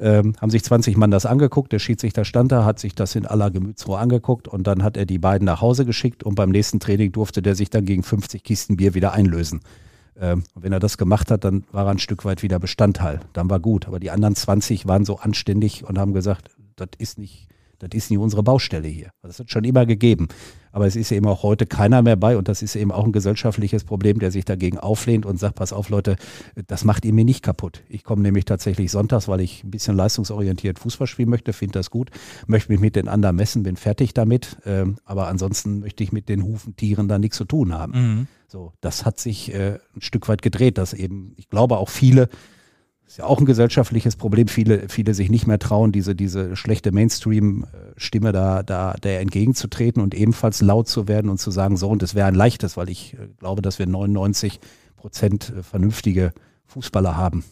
ähm, 0.01 0.37
haben 0.41 0.49
sich 0.49 0.65
20 0.65 0.97
Mann 0.97 1.11
das 1.11 1.27
angeguckt, 1.27 1.71
der 1.71 1.79
Schiedsrichter 1.79 2.25
stand 2.25 2.51
da, 2.51 2.65
hat 2.65 2.79
sich 2.79 2.95
das 2.95 3.15
in 3.15 3.27
aller 3.27 3.51
Gemütsruhe 3.51 3.99
angeguckt 3.99 4.49
und 4.49 4.67
dann 4.67 4.83
hat 4.83 4.97
er 4.97 5.05
die 5.05 5.19
beiden 5.19 5.45
nach 5.45 5.61
Hause 5.61 5.85
geschickt 5.85 6.23
und 6.23 6.35
beim 6.35 6.49
nächsten 6.49 6.81
Training 6.81 7.13
durfte 7.13 7.43
der 7.43 7.55
sich 7.55 7.69
dann 7.69 7.85
gegen 7.85 8.05
50 8.05 8.43
Kisten 8.43 8.79
Bier 8.79 8.95
wieder 8.95 9.13
einlösen. 9.13 9.61
Ähm, 10.21 10.45
wenn 10.55 10.73
er 10.73 10.81
das 10.81 10.99
gemacht 10.99 11.31
hat, 11.31 11.45
dann 11.45 11.65
war 11.73 11.87
er 11.87 11.91
ein 11.91 11.99
Stück 11.99 12.25
weit 12.25 12.43
wieder 12.43 12.59
Bestandteil. 12.59 13.21
Dann 13.33 13.49
war 13.49 13.61
gut. 13.61 13.87
Aber 13.87 13.99
die 13.99 14.11
anderen 14.11 14.35
20 14.35 14.87
waren 14.87 15.05
so 15.05 15.19
anständig 15.19 15.85
und 15.85 15.99
haben 15.99 16.13
gesagt, 16.13 16.51
das 16.77 16.89
ist 16.99 17.19
nicht, 17.19 17.49
Das 17.83 17.91
ist 17.95 18.11
nicht 18.11 18.21
unsere 18.21 18.45
Baustelle 18.45 18.87
hier. 18.87 19.11
Das 19.23 19.41
hat 19.41 19.51
schon 19.51 19.65
immer 19.65 19.87
gegeben. 19.87 20.29
Aber 20.71 20.87
es 20.87 20.95
ist 20.95 21.11
eben 21.11 21.27
auch 21.27 21.43
heute 21.43 21.67
keiner 21.67 22.01
mehr 22.01 22.17
bei 22.17 22.37
und 22.37 22.49
das 22.49 22.63
ist 22.63 22.77
eben 22.77 22.93
auch 22.93 23.05
ein 23.05 23.13
gesellschaftliches 23.13 23.85
Problem, 23.85 24.21
der 24.21 24.31
sich 24.31 24.45
dagegen 24.45 24.79
auflehnt 24.79 25.27
und 25.27 25.39
sagt, 25.39 25.57
pass 25.57 25.73
auf 25.73 25.89
Leute, 25.91 26.17
das 26.69 26.85
macht 26.85 27.05
ihr 27.05 27.13
mir 27.13 27.25
nicht 27.25 27.43
kaputt. 27.43 27.83
Ich 27.89 28.05
komme 28.05 28.23
nämlich 28.23 28.45
tatsächlich 28.45 28.91
sonntags, 28.91 29.27
weil 29.27 29.41
ich 29.41 29.65
ein 29.65 29.71
bisschen 29.71 29.97
leistungsorientiert 29.97 30.79
Fußball 30.79 31.09
spielen 31.09 31.29
möchte, 31.29 31.53
finde 31.53 31.79
das 31.79 31.91
gut, 31.91 32.11
möchte 32.47 32.71
mich 32.73 32.81
mit 32.81 32.97
den 32.97 33.09
anderen 33.09 33.37
messen, 33.37 33.65
bin 33.65 33.77
fertig 33.77 34.15
damit. 34.15 34.57
Ähm, 34.65 34.97
aber 35.05 35.27
ansonsten 35.27 35.81
möchte 35.81 36.05
ich 36.05 36.13
mit 36.13 36.29
den 36.29 36.45
Hufentieren 36.45 37.09
da 37.09 37.19
nichts 37.19 37.37
zu 37.37 37.45
tun 37.45 37.75
haben. 37.75 37.93
Mhm. 37.93 38.27
So, 38.47 38.73
das 38.81 39.05
hat 39.05 39.19
sich 39.19 39.53
äh, 39.53 39.79
ein 39.95 40.01
Stück 40.01 40.29
weit 40.29 40.41
gedreht, 40.41 40.79
dass 40.79 40.93
eben, 40.93 41.35
ich 41.37 41.49
glaube 41.49 41.79
auch 41.79 41.89
viele 41.89 42.29
ist 43.13 43.19
ja 43.19 43.27
auch 43.27 43.39
ein 43.39 43.45
gesellschaftliches 43.45 44.17
Problem. 44.17 44.49
Viele, 44.49 44.89
viele 44.89 45.13
sich 45.13 45.31
nicht 45.31 45.47
mehr 45.47 45.59
trauen, 45.59 45.93
diese, 45.93 46.15
diese 46.15 46.57
schlechte 46.57 46.93
Mainstream-Stimme 46.93 48.33
da, 48.33 48.63
da, 48.63 48.95
der 48.95 49.21
entgegenzutreten 49.21 50.01
und 50.03 50.15
ebenfalls 50.15 50.63
laut 50.63 50.89
zu 50.89 51.09
werden 51.09 51.31
und 51.31 51.37
zu 51.37 51.51
sagen, 51.51 51.77
so, 51.77 51.91
und 51.91 52.01
das 52.01 52.15
wäre 52.15 52.27
ein 52.27 52.35
leichtes, 52.35 52.79
weil 52.79 52.89
ich 52.89 53.13
äh, 53.13 53.29
glaube, 53.39 53.61
dass 53.61 53.79
wir 53.79 53.87
99 53.87 54.61
Prozent 54.97 55.53
äh, 55.55 55.63
vernünftige 55.63 56.33
Fußballer 56.65 57.15
haben. 57.15 57.45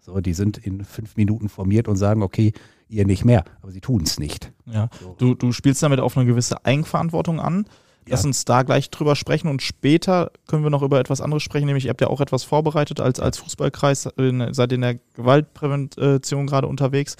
So, 0.00 0.20
die 0.20 0.34
sind 0.34 0.58
in 0.58 0.84
fünf 0.84 1.16
Minuten 1.16 1.48
formiert 1.48 1.86
und 1.86 1.94
sagen, 1.94 2.24
okay, 2.24 2.52
ihr 2.88 3.06
nicht 3.06 3.24
mehr, 3.24 3.44
aber 3.62 3.70
sie 3.70 3.80
tun 3.80 4.02
es 4.02 4.18
nicht. 4.18 4.52
Ja, 4.66 4.88
so. 5.00 5.14
du, 5.16 5.34
du 5.36 5.52
spielst 5.52 5.80
damit 5.84 6.00
auf 6.00 6.16
eine 6.16 6.26
gewisse 6.26 6.64
Eigenverantwortung 6.64 7.38
an. 7.38 7.66
Lass 8.06 8.22
ja. 8.22 8.28
uns 8.28 8.44
da 8.44 8.62
gleich 8.62 8.90
drüber 8.90 9.16
sprechen 9.16 9.48
und 9.48 9.62
später 9.62 10.30
können 10.46 10.62
wir 10.62 10.70
noch 10.70 10.82
über 10.82 11.00
etwas 11.00 11.20
anderes 11.20 11.42
sprechen, 11.42 11.66
nämlich 11.66 11.86
ihr 11.86 11.90
habt 11.90 12.00
ja 12.00 12.08
auch 12.08 12.20
etwas 12.20 12.44
vorbereitet 12.44 13.00
als, 13.00 13.20
als 13.20 13.38
Fußballkreis, 13.38 14.08
seid 14.50 14.72
in 14.72 14.80
der 14.80 14.96
Gewaltprävention 15.14 16.46
gerade 16.46 16.66
unterwegs, 16.66 17.16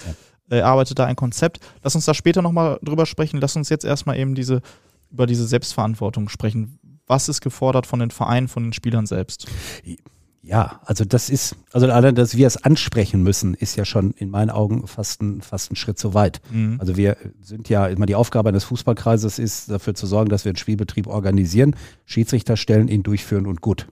ja. 0.51 0.59
äh, 0.59 0.61
arbeitet 0.63 0.99
da 0.99 1.07
ein 1.07 1.17
Konzept. 1.17 1.61
Lass 1.83 1.95
uns 1.95 2.05
da 2.05 2.15
später 2.15 2.43
nochmal 2.43 2.79
drüber 2.83 3.07
sprechen. 3.07 3.41
Lass 3.41 3.57
uns 3.57 3.69
jetzt 3.69 3.85
erstmal 3.85 4.19
eben 4.19 4.35
diese, 4.35 4.61
über 5.11 5.27
diese 5.27 5.47
Selbstverantwortung 5.47 6.29
sprechen. 6.29 6.79
Was 7.07 7.29
ist 7.29 7.41
gefordert 7.41 7.87
von 7.87 8.01
den 8.01 8.11
Vereinen, 8.11 8.49
von 8.49 8.63
den 8.63 8.73
Spielern 8.73 9.07
selbst? 9.07 9.47
Ja, 10.47 10.83
also 10.85 11.07
das 11.07 11.31
ist, 11.31 11.57
also 11.73 11.87
allein, 11.87 12.15
dass 12.15 12.37
wir 12.37 12.47
es 12.47 12.63
ansprechen 12.63 13.23
müssen, 13.23 13.55
ist 13.55 13.77
ja 13.77 13.87
schon 13.87 14.11
in 14.11 14.29
meinen 14.29 14.51
Augen 14.51 14.87
fast 14.87 15.23
ein, 15.23 15.41
fast 15.41 15.73
ein 15.73 15.77
Schritt 15.77 15.99
zu 15.99 16.13
weit. 16.13 16.43
Mhm. 16.51 16.77
Also 16.79 16.99
wir 16.99 17.17
sind 17.41 17.71
ja, 17.71 17.87
immer 17.87 18.05
die 18.05 18.15
Aufgabe 18.15 18.51
eines 18.51 18.65
Fußballkreises 18.65 19.39
ist, 19.39 19.71
dafür 19.71 19.95
zu 19.95 20.07
sorgen, 20.07 20.29
dass 20.29 20.45
wir 20.45 20.51
einen 20.51 20.59
Spielbetrieb 20.59 21.07
organisieren, 21.07 21.75
Schiedsrichter 22.05 22.59
stellen, 22.59 22.89
ihn 22.89 23.03
durchführen 23.03 23.47
und 23.47 23.63
gut. 23.63 23.87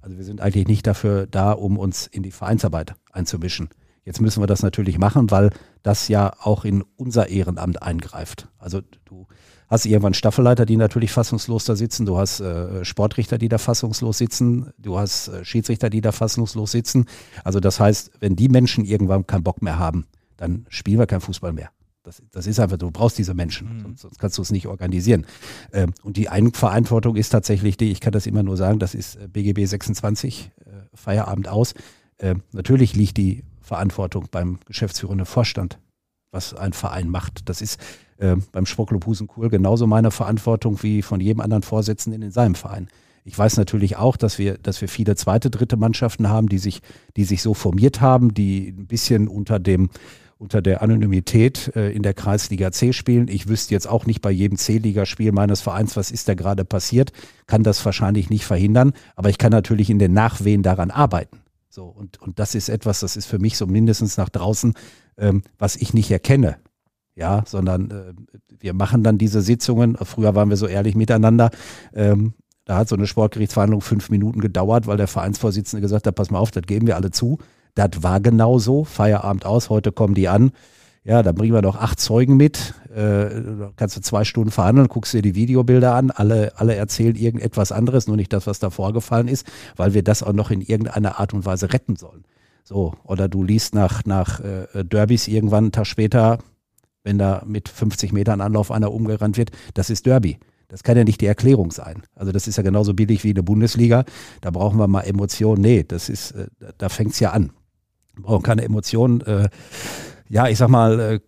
Also 0.00 0.16
wir 0.16 0.24
sind 0.24 0.40
eigentlich 0.40 0.68
nicht 0.68 0.86
dafür 0.86 1.26
da, 1.26 1.52
um 1.52 1.78
uns 1.78 2.06
in 2.06 2.22
die 2.22 2.30
Vereinsarbeit 2.30 2.94
einzumischen. 3.12 3.68
Jetzt 4.04 4.20
müssen 4.20 4.42
wir 4.42 4.46
das 4.46 4.62
natürlich 4.62 4.98
machen, 4.98 5.30
weil 5.30 5.50
das 5.82 6.08
ja 6.08 6.32
auch 6.40 6.64
in 6.64 6.84
unser 6.96 7.28
Ehrenamt 7.28 7.82
eingreift. 7.82 8.48
Also 8.58 8.80
du 9.04 9.26
hast 9.68 9.86
irgendwann 9.86 10.14
Staffelleiter, 10.14 10.66
die 10.66 10.76
natürlich 10.76 11.10
fassungslos 11.10 11.64
da 11.64 11.74
sitzen, 11.74 12.04
du 12.04 12.18
hast 12.18 12.40
äh, 12.40 12.84
Sportrichter, 12.84 13.38
die 13.38 13.48
da 13.48 13.58
fassungslos 13.58 14.18
sitzen, 14.18 14.70
du 14.78 14.98
hast 14.98 15.28
äh, 15.28 15.44
Schiedsrichter, 15.44 15.88
die 15.88 16.02
da 16.02 16.12
fassungslos 16.12 16.70
sitzen. 16.72 17.06
Also 17.44 17.60
das 17.60 17.80
heißt, 17.80 18.12
wenn 18.20 18.36
die 18.36 18.48
Menschen 18.48 18.84
irgendwann 18.84 19.26
keinen 19.26 19.42
Bock 19.42 19.62
mehr 19.62 19.78
haben, 19.78 20.06
dann 20.36 20.66
spielen 20.68 20.98
wir 20.98 21.06
kein 21.06 21.20
Fußball 21.20 21.52
mehr. 21.52 21.70
Das, 22.02 22.22
das 22.32 22.46
ist 22.46 22.60
einfach, 22.60 22.76
du 22.76 22.90
brauchst 22.90 23.16
diese 23.16 23.32
Menschen, 23.32 23.78
mhm. 23.78 23.80
sonst, 23.80 24.00
sonst, 24.02 24.18
kannst 24.18 24.36
du 24.36 24.42
es 24.42 24.52
nicht 24.52 24.66
organisieren. 24.66 25.24
Ähm, 25.72 25.94
und 26.02 26.18
die 26.18 26.28
Eigenverantwortung 26.28 27.16
ist 27.16 27.30
tatsächlich 27.30 27.78
die, 27.78 27.90
ich 27.90 28.00
kann 28.00 28.12
das 28.12 28.26
immer 28.26 28.42
nur 28.42 28.58
sagen, 28.58 28.78
das 28.78 28.94
ist 28.94 29.16
äh, 29.16 29.26
BGB 29.26 29.64
26, 29.64 30.50
äh, 30.60 30.70
Feierabend 30.92 31.48
aus. 31.48 31.72
Ähm, 32.18 32.42
natürlich 32.52 32.94
liegt 32.94 33.16
die 33.16 33.42
Verantwortung 33.64 34.28
beim 34.30 34.58
geschäftsführenden 34.66 35.26
Vorstand, 35.26 35.78
was 36.30 36.54
ein 36.54 36.72
Verein 36.72 37.08
macht. 37.08 37.48
Das 37.48 37.62
ist 37.62 37.80
äh, 38.18 38.36
beim 38.52 38.66
Sportclub 38.66 39.06
Husenkohl 39.06 39.48
genauso 39.48 39.86
meine 39.86 40.10
Verantwortung 40.10 40.82
wie 40.82 41.02
von 41.02 41.20
jedem 41.20 41.40
anderen 41.40 41.62
Vorsitzenden 41.62 42.22
in 42.22 42.30
seinem 42.30 42.54
Verein. 42.54 42.88
Ich 43.24 43.38
weiß 43.38 43.56
natürlich 43.56 43.96
auch, 43.96 44.18
dass 44.18 44.38
wir, 44.38 44.58
dass 44.58 44.82
wir 44.82 44.88
viele 44.88 45.16
zweite, 45.16 45.48
dritte 45.48 45.78
Mannschaften 45.78 46.28
haben, 46.28 46.48
die 46.48 46.58
sich, 46.58 46.80
die 47.16 47.24
sich 47.24 47.40
so 47.40 47.54
formiert 47.54 48.02
haben, 48.02 48.34
die 48.34 48.68
ein 48.68 48.86
bisschen 48.86 49.28
unter 49.28 49.58
dem, 49.58 49.88
unter 50.36 50.60
der 50.60 50.82
Anonymität 50.82 51.74
äh, 51.74 51.90
in 51.90 52.02
der 52.02 52.12
Kreisliga 52.12 52.70
C 52.70 52.92
spielen. 52.92 53.28
Ich 53.28 53.48
wüsste 53.48 53.72
jetzt 53.72 53.88
auch 53.88 54.04
nicht 54.04 54.20
bei 54.20 54.30
jedem 54.30 54.58
C-Ligaspiel 54.58 55.32
meines 55.32 55.62
Vereins, 55.62 55.96
was 55.96 56.10
ist 56.10 56.28
da 56.28 56.34
gerade 56.34 56.66
passiert, 56.66 57.12
kann 57.46 57.62
das 57.62 57.82
wahrscheinlich 57.86 58.28
nicht 58.28 58.44
verhindern, 58.44 58.92
aber 59.16 59.30
ich 59.30 59.38
kann 59.38 59.52
natürlich 59.52 59.88
in 59.88 59.98
den 59.98 60.12
Nachwehen 60.12 60.62
daran 60.62 60.90
arbeiten. 60.90 61.43
So, 61.74 61.86
und, 61.86 62.22
und 62.22 62.38
das 62.38 62.54
ist 62.54 62.68
etwas, 62.68 63.00
das 63.00 63.16
ist 63.16 63.26
für 63.26 63.40
mich 63.40 63.56
so 63.56 63.66
mindestens 63.66 64.16
nach 64.16 64.28
draußen, 64.28 64.74
ähm, 65.18 65.42
was 65.58 65.74
ich 65.74 65.92
nicht 65.92 66.10
erkenne 66.10 66.58
ja, 67.16 67.44
sondern 67.46 67.90
äh, 67.90 68.14
wir 68.60 68.74
machen 68.74 69.02
dann 69.02 69.18
diese 69.18 69.42
Sitzungen. 69.42 69.96
Früher 69.96 70.34
waren 70.34 70.50
wir 70.50 70.56
so 70.56 70.66
ehrlich 70.66 70.94
miteinander. 70.94 71.50
Ähm, 71.94 72.34
da 72.64 72.76
hat 72.76 72.88
so 72.88 72.96
eine 72.96 73.06
Sportgerichtsverhandlung 73.06 73.82
fünf 73.82 74.10
Minuten 74.10 74.40
gedauert, 74.40 74.86
weil 74.86 74.96
der 74.96 75.06
Vereinsvorsitzende 75.06 75.82
gesagt 75.82 76.06
hat, 76.06 76.14
pass 76.14 76.30
mal 76.30 76.38
auf, 76.38 76.50
das 76.50 76.64
geben 76.64 76.86
wir 76.86 76.96
alle 76.96 77.10
zu. 77.10 77.38
Das 77.74 77.90
war 78.02 78.20
genau 78.20 78.58
so. 78.58 78.84
Feierabend 78.84 79.44
aus, 79.44 79.68
heute 79.68 79.92
kommen 79.92 80.14
die 80.14 80.28
an. 80.28 80.52
Ja, 81.04 81.22
dann 81.22 81.34
bringen 81.34 81.52
wir 81.52 81.60
noch 81.60 81.76
acht 81.76 82.00
Zeugen 82.00 82.38
mit. 82.38 82.74
Äh, 82.94 83.26
kannst 83.76 83.96
du 83.96 84.00
zwei 84.00 84.24
Stunden 84.24 84.50
verhandeln, 84.50 84.88
guckst 84.88 85.12
dir 85.12 85.20
die 85.20 85.34
Videobilder 85.34 85.94
an. 85.94 86.10
Alle, 86.10 86.52
alle 86.56 86.74
erzählen 86.74 87.14
irgendetwas 87.14 87.72
anderes, 87.72 88.06
nur 88.06 88.16
nicht 88.16 88.32
das, 88.32 88.46
was 88.46 88.58
da 88.58 88.70
vorgefallen 88.70 89.28
ist, 89.28 89.46
weil 89.76 89.92
wir 89.92 90.02
das 90.02 90.22
auch 90.22 90.32
noch 90.32 90.50
in 90.50 90.62
irgendeiner 90.62 91.20
Art 91.20 91.34
und 91.34 91.44
Weise 91.44 91.72
retten 91.74 91.96
sollen. 91.96 92.24
So, 92.62 92.94
oder 93.04 93.28
du 93.28 93.42
liest 93.42 93.74
nach, 93.74 94.06
nach 94.06 94.40
äh, 94.40 94.82
Derbys 94.82 95.28
irgendwann 95.28 95.64
einen 95.64 95.72
Tag 95.72 95.86
später, 95.86 96.38
wenn 97.02 97.18
da 97.18 97.42
mit 97.46 97.68
50 97.68 98.14
Metern 98.14 98.40
Anlauf 98.40 98.70
einer 98.70 98.90
umgerannt 98.90 99.36
wird, 99.36 99.50
das 99.74 99.90
ist 99.90 100.06
Derby. 100.06 100.38
Das 100.68 100.82
kann 100.82 100.96
ja 100.96 101.04
nicht 101.04 101.20
die 101.20 101.26
Erklärung 101.26 101.70
sein. 101.70 102.02
Also 102.14 102.32
das 102.32 102.48
ist 102.48 102.56
ja 102.56 102.62
genauso 102.62 102.94
billig 102.94 103.22
wie 103.22 103.28
in 103.28 103.34
der 103.34 103.42
Bundesliga. 103.42 104.04
Da 104.40 104.50
brauchen 104.50 104.78
wir 104.78 104.88
mal 104.88 105.02
Emotionen. 105.02 105.60
Nee, 105.60 105.84
das 105.86 106.08
ist, 106.08 106.30
äh, 106.30 106.48
da 106.78 106.88
fängt 106.88 107.12
es 107.12 107.20
ja 107.20 107.32
an. 107.32 107.52
Wir 108.14 108.22
brauchen 108.22 108.42
keine 108.42 108.62
Emotionen. 108.62 109.20
Äh, 109.20 109.50
ja, 110.28 110.48
ich 110.48 110.58
sag 110.58 110.68
mal, 110.68 111.00
äh, 111.00 111.20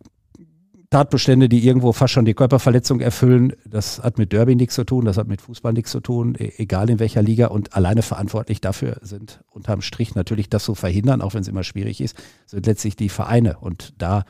Tatbestände, 0.91 1.49
die 1.49 1.67
irgendwo 1.67 1.93
fast 1.93 2.13
schon 2.13 2.25
die 2.25 2.35
Körperverletzung 2.35 3.01
erfüllen, 3.01 3.53
das 3.67 4.03
hat 4.03 4.19
mit 4.19 4.33
Derby 4.33 4.55
nichts 4.55 4.77
zu 4.77 4.85
tun, 4.85 5.05
das 5.05 5.17
hat 5.17 5.27
mit 5.27 5.41
Fußball 5.41 5.73
nichts 5.73 5.91
zu 5.91 6.01
tun, 6.01 6.37
e-, 6.39 6.53
egal 6.59 6.89
in 6.91 7.01
welcher 7.01 7.23
Liga. 7.23 7.49
Und 7.49 7.75
alleine 7.75 8.03
verantwortlich 8.03 8.61
dafür 8.61 8.99
sind 9.03 9.41
unterm 9.51 9.83
Strich 9.83 10.15
natürlich 10.15 10.49
das 10.49 10.65
zu 10.65 10.75
verhindern, 10.75 11.23
auch 11.23 11.35
wenn 11.35 11.43
es 11.43 11.49
immer 11.49 11.65
schwierig 11.65 12.01
ist, 12.01 12.17
sind 12.47 12.67
letztlich 12.67 12.95
die 12.95 13.09
Vereine. 13.09 13.59
Und 13.59 13.95
da 13.99 14.25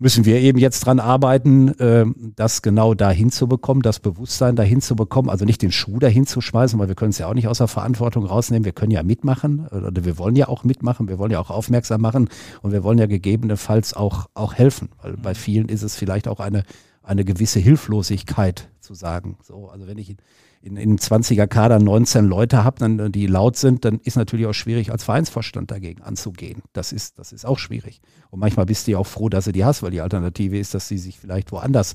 müssen 0.00 0.24
wir 0.24 0.40
eben 0.40 0.58
jetzt 0.58 0.80
dran 0.80 0.98
arbeiten, 0.98 1.68
äh, 1.78 2.06
das 2.34 2.62
genau 2.62 2.94
dahin 2.94 3.30
zu 3.30 3.46
bekommen, 3.46 3.82
das 3.82 4.00
Bewusstsein 4.00 4.56
dahin 4.56 4.80
zu 4.80 4.96
bekommen, 4.96 5.28
also 5.28 5.44
nicht 5.44 5.62
den 5.62 5.70
Schuh 5.70 5.98
dahin 5.98 6.26
zu 6.26 6.40
schmeißen, 6.40 6.78
weil 6.78 6.88
wir 6.88 6.94
können 6.94 7.10
es 7.10 7.18
ja 7.18 7.28
auch 7.28 7.34
nicht 7.34 7.46
aus 7.46 7.58
der 7.58 7.68
Verantwortung 7.68 8.24
rausnehmen. 8.24 8.64
Wir 8.64 8.72
können 8.72 8.92
ja 8.92 9.02
mitmachen 9.02 9.68
oder 9.68 10.04
wir 10.04 10.18
wollen 10.18 10.36
ja 10.36 10.48
auch 10.48 10.64
mitmachen, 10.64 11.08
wir 11.08 11.18
wollen 11.18 11.30
ja 11.30 11.38
auch 11.38 11.50
aufmerksam 11.50 12.00
machen 12.00 12.30
und 12.62 12.72
wir 12.72 12.82
wollen 12.82 12.98
ja 12.98 13.06
gegebenenfalls 13.06 13.92
auch, 13.92 14.28
auch 14.34 14.54
helfen, 14.54 14.88
weil 15.02 15.16
bei 15.18 15.34
vielen 15.34 15.68
ist 15.68 15.82
es 15.82 15.96
vielleicht 15.96 16.28
auch 16.28 16.40
eine, 16.40 16.64
eine 17.02 17.24
gewisse 17.26 17.60
Hilflosigkeit 17.60 18.70
zu 18.80 18.94
sagen. 18.94 19.36
So, 19.42 19.68
also 19.68 19.86
wenn 19.86 19.98
ich 19.98 20.16
in, 20.62 20.76
in 20.76 20.98
20er 20.98 21.46
Kader 21.46 21.78
19 21.78 22.26
Leute 22.26 22.64
habe, 22.64 22.78
dann, 22.78 23.12
die 23.12 23.26
laut 23.26 23.56
sind, 23.56 23.84
dann 23.84 23.98
ist 24.00 24.16
natürlich 24.16 24.46
auch 24.46 24.54
schwierig, 24.54 24.92
als 24.92 25.04
Vereinsvorstand 25.04 25.70
dagegen 25.70 26.02
anzugehen. 26.02 26.62
Das 26.72 26.92
ist, 26.92 27.18
das 27.18 27.32
ist 27.32 27.46
auch 27.46 27.58
schwierig. 27.58 28.00
Und 28.30 28.40
manchmal 28.40 28.66
bist 28.66 28.86
du 28.86 28.92
ja 28.92 28.98
auch 28.98 29.06
froh, 29.06 29.28
dass 29.28 29.46
du 29.46 29.52
die 29.52 29.64
hast, 29.64 29.82
weil 29.82 29.90
die 29.90 30.02
Alternative 30.02 30.58
ist, 30.58 30.74
dass 30.74 30.86
sie 30.86 30.98
sich 30.98 31.18
vielleicht 31.18 31.50
woanders 31.50 31.94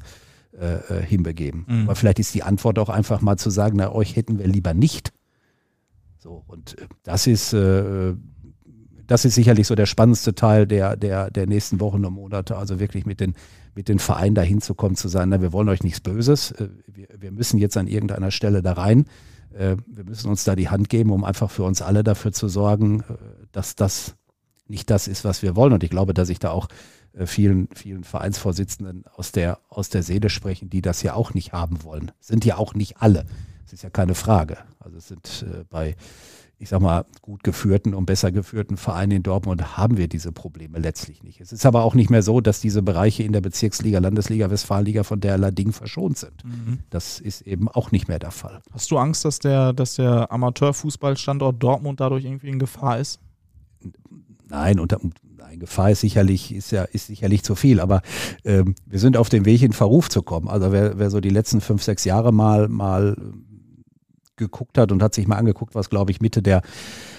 äh, 0.60 0.76
äh, 0.76 1.06
hinbegeben. 1.06 1.66
Mhm. 1.68 1.84
Aber 1.84 1.96
vielleicht 1.96 2.20
ist 2.20 2.34
die 2.34 2.44
Antwort 2.44 2.80
auch 2.80 2.90
einfach 2.90 3.22
mal 3.22 3.38
zu 3.38 3.50
sagen, 3.50 3.78
na, 3.78 3.92
euch 3.92 4.16
hätten 4.16 4.40
wir 4.40 4.48
lieber 4.48 4.74
nicht. 4.74 5.14
So, 6.18 6.44
und 6.48 6.80
äh, 6.80 6.88
das 7.04 7.28
ist, 7.28 7.54
äh, 7.54 8.16
das 9.08 9.26
ist 9.26 9.36
sicherlich 9.36 9.68
so 9.68 9.76
der 9.76 9.86
spannendste 9.86 10.36
Teil 10.36 10.68
der, 10.68 10.98
der, 10.98 11.30
der 11.30 11.48
nächsten 11.48 11.80
Wochen 11.80 12.06
und 12.06 12.14
Monate. 12.14 12.58
Also 12.58 12.80
wirklich 12.80 13.06
mit 13.06 13.20
den, 13.20 13.36
mit 13.76 13.88
den 13.88 14.00
Vereinen 14.00 14.36
dahin 14.36 14.62
zu 14.62 14.74
kommen, 14.74 14.96
zu 14.96 15.08
sagen, 15.08 15.30
na, 15.30 15.42
wir 15.42 15.54
wollen 15.54 15.70
euch 15.70 15.84
nichts 15.84 16.00
Böses, 16.00 16.52
äh, 16.52 16.70
wir, 16.88 17.08
wir 17.18 17.32
müssen 17.32 17.58
jetzt 17.58 17.78
an 17.78 17.88
irgendeiner 17.88 18.32
Stelle 18.32 18.62
da 18.62 18.74
rein. 18.74 19.06
Äh, 19.54 19.78
wir 19.86 20.04
müssen 20.06 20.30
uns 20.30 20.44
da 20.44 20.56
die 20.56 20.70
Hand 20.70 20.90
geben, 20.90 21.12
um 21.12 21.24
einfach 21.24 21.52
für 21.52 21.64
uns 21.64 21.82
alle 21.82 22.04
dafür 22.04 22.32
zu 22.32 22.48
sorgen, 22.48 23.02
äh, 23.02 23.14
dass 23.52 23.76
das 23.76 24.16
nicht 24.68 24.90
das 24.90 25.08
ist, 25.08 25.24
was 25.24 25.44
wir 25.44 25.56
wollen. 25.56 25.74
Und 25.74 25.84
ich 25.84 25.92
glaube, 25.92 26.14
dass 26.14 26.30
ich 26.30 26.40
da 26.40 26.50
auch 26.50 26.68
vielen, 27.26 27.70
vielen 27.74 28.04
Vereinsvorsitzenden 28.04 29.06
aus 29.16 29.32
der, 29.32 29.60
aus 29.70 29.88
der 29.88 30.04
Seele 30.04 30.30
sprechen, 30.30 30.70
die 30.70 30.82
das 30.82 31.02
ja 31.02 31.14
auch 31.14 31.34
nicht 31.34 31.54
haben 31.54 31.84
wollen. 31.84 32.12
Sind 32.20 32.44
ja 32.44 32.58
auch 32.58 32.74
nicht 32.74 32.98
alle. 32.98 33.26
Das 33.64 33.72
ist 33.72 33.84
ja 33.84 33.90
keine 33.90 34.16
Frage. 34.16 34.58
Also 34.80 34.98
es 34.98 35.08
sind 35.08 35.46
bei 35.70 35.96
ich 36.58 36.70
sag 36.70 36.82
mal, 36.82 37.06
gut 37.22 37.44
geführten 37.44 37.94
und 37.94 38.06
besser 38.06 38.32
geführten 38.32 38.78
Vereinen 38.78 39.12
in 39.12 39.24
Dortmund 39.24 39.78
haben 39.78 39.98
wir 39.98 40.08
diese 40.08 40.32
Probleme 40.32 40.80
letztlich 40.80 41.22
nicht. 41.22 41.42
Es 41.42 41.52
ist 41.52 41.66
aber 41.66 41.84
auch 41.84 41.96
nicht 41.96 42.10
mehr 42.10 42.22
so, 42.22 42.40
dass 42.40 42.62
diese 42.62 42.82
Bereiche 42.82 43.24
in 43.24 43.34
der 43.34 43.42
Bezirksliga, 43.42 44.00
Landesliga, 44.00 44.50
Westfalenliga 44.50 45.04
von 45.04 45.20
derlei 45.20 45.52
Ding 45.52 45.74
verschont 45.74 46.18
sind. 46.18 46.44
Mhm. 46.46 46.80
Das 46.90 47.20
ist 47.20 47.42
eben 47.42 47.68
auch 47.68 47.92
nicht 47.92 48.08
mehr 48.08 48.20
der 48.20 48.32
Fall. 48.32 48.62
Hast 48.72 48.90
du 48.90 48.98
Angst, 48.98 49.26
dass 49.26 49.40
der, 49.40 49.74
dass 49.74 49.96
der 49.96 50.32
Amateurfußballstandort 50.32 51.62
Dortmund 51.62 52.00
dadurch 52.00 52.24
irgendwie 52.24 52.50
in 52.50 52.60
Gefahr 52.60 53.00
ist? 53.00 53.20
Nein, 54.48 54.80
unter, 54.80 55.00
nein, 55.38 55.60
Gefahr 55.60 55.92
ist 55.92 56.02
sicherlich, 56.02 56.54
ist 56.54 56.72
ja, 56.72 56.84
ist 56.84 57.08
sicherlich 57.08 57.44
zu 57.44 57.56
viel, 57.56 57.82
aber 57.82 58.02
ähm, 58.46 58.76
wir 58.86 59.00
sind 59.00 59.18
auf 59.18 59.28
dem 59.28 59.46
Weg, 59.46 59.62
in 59.62 59.74
Verruf 59.74 60.10
zu 60.10 60.22
kommen. 60.22 60.48
Also 60.48 60.72
wer, 60.72 60.98
wer 60.98 61.10
so 61.10 61.20
die 61.20 61.30
letzten 61.30 61.60
fünf, 61.60 61.84
sechs 61.84 62.06
Jahre 62.06 62.32
mal, 62.32 62.70
mal 62.70 63.18
geguckt 64.38 64.78
hat 64.78 64.92
und 64.92 65.02
hat 65.02 65.14
sich 65.14 65.28
mal 65.28 65.38
angeguckt, 65.38 65.76
was 65.76 65.90
glaube 65.90 66.12
ich 66.12 66.22
Mitte 66.22 66.42
der 66.42 66.62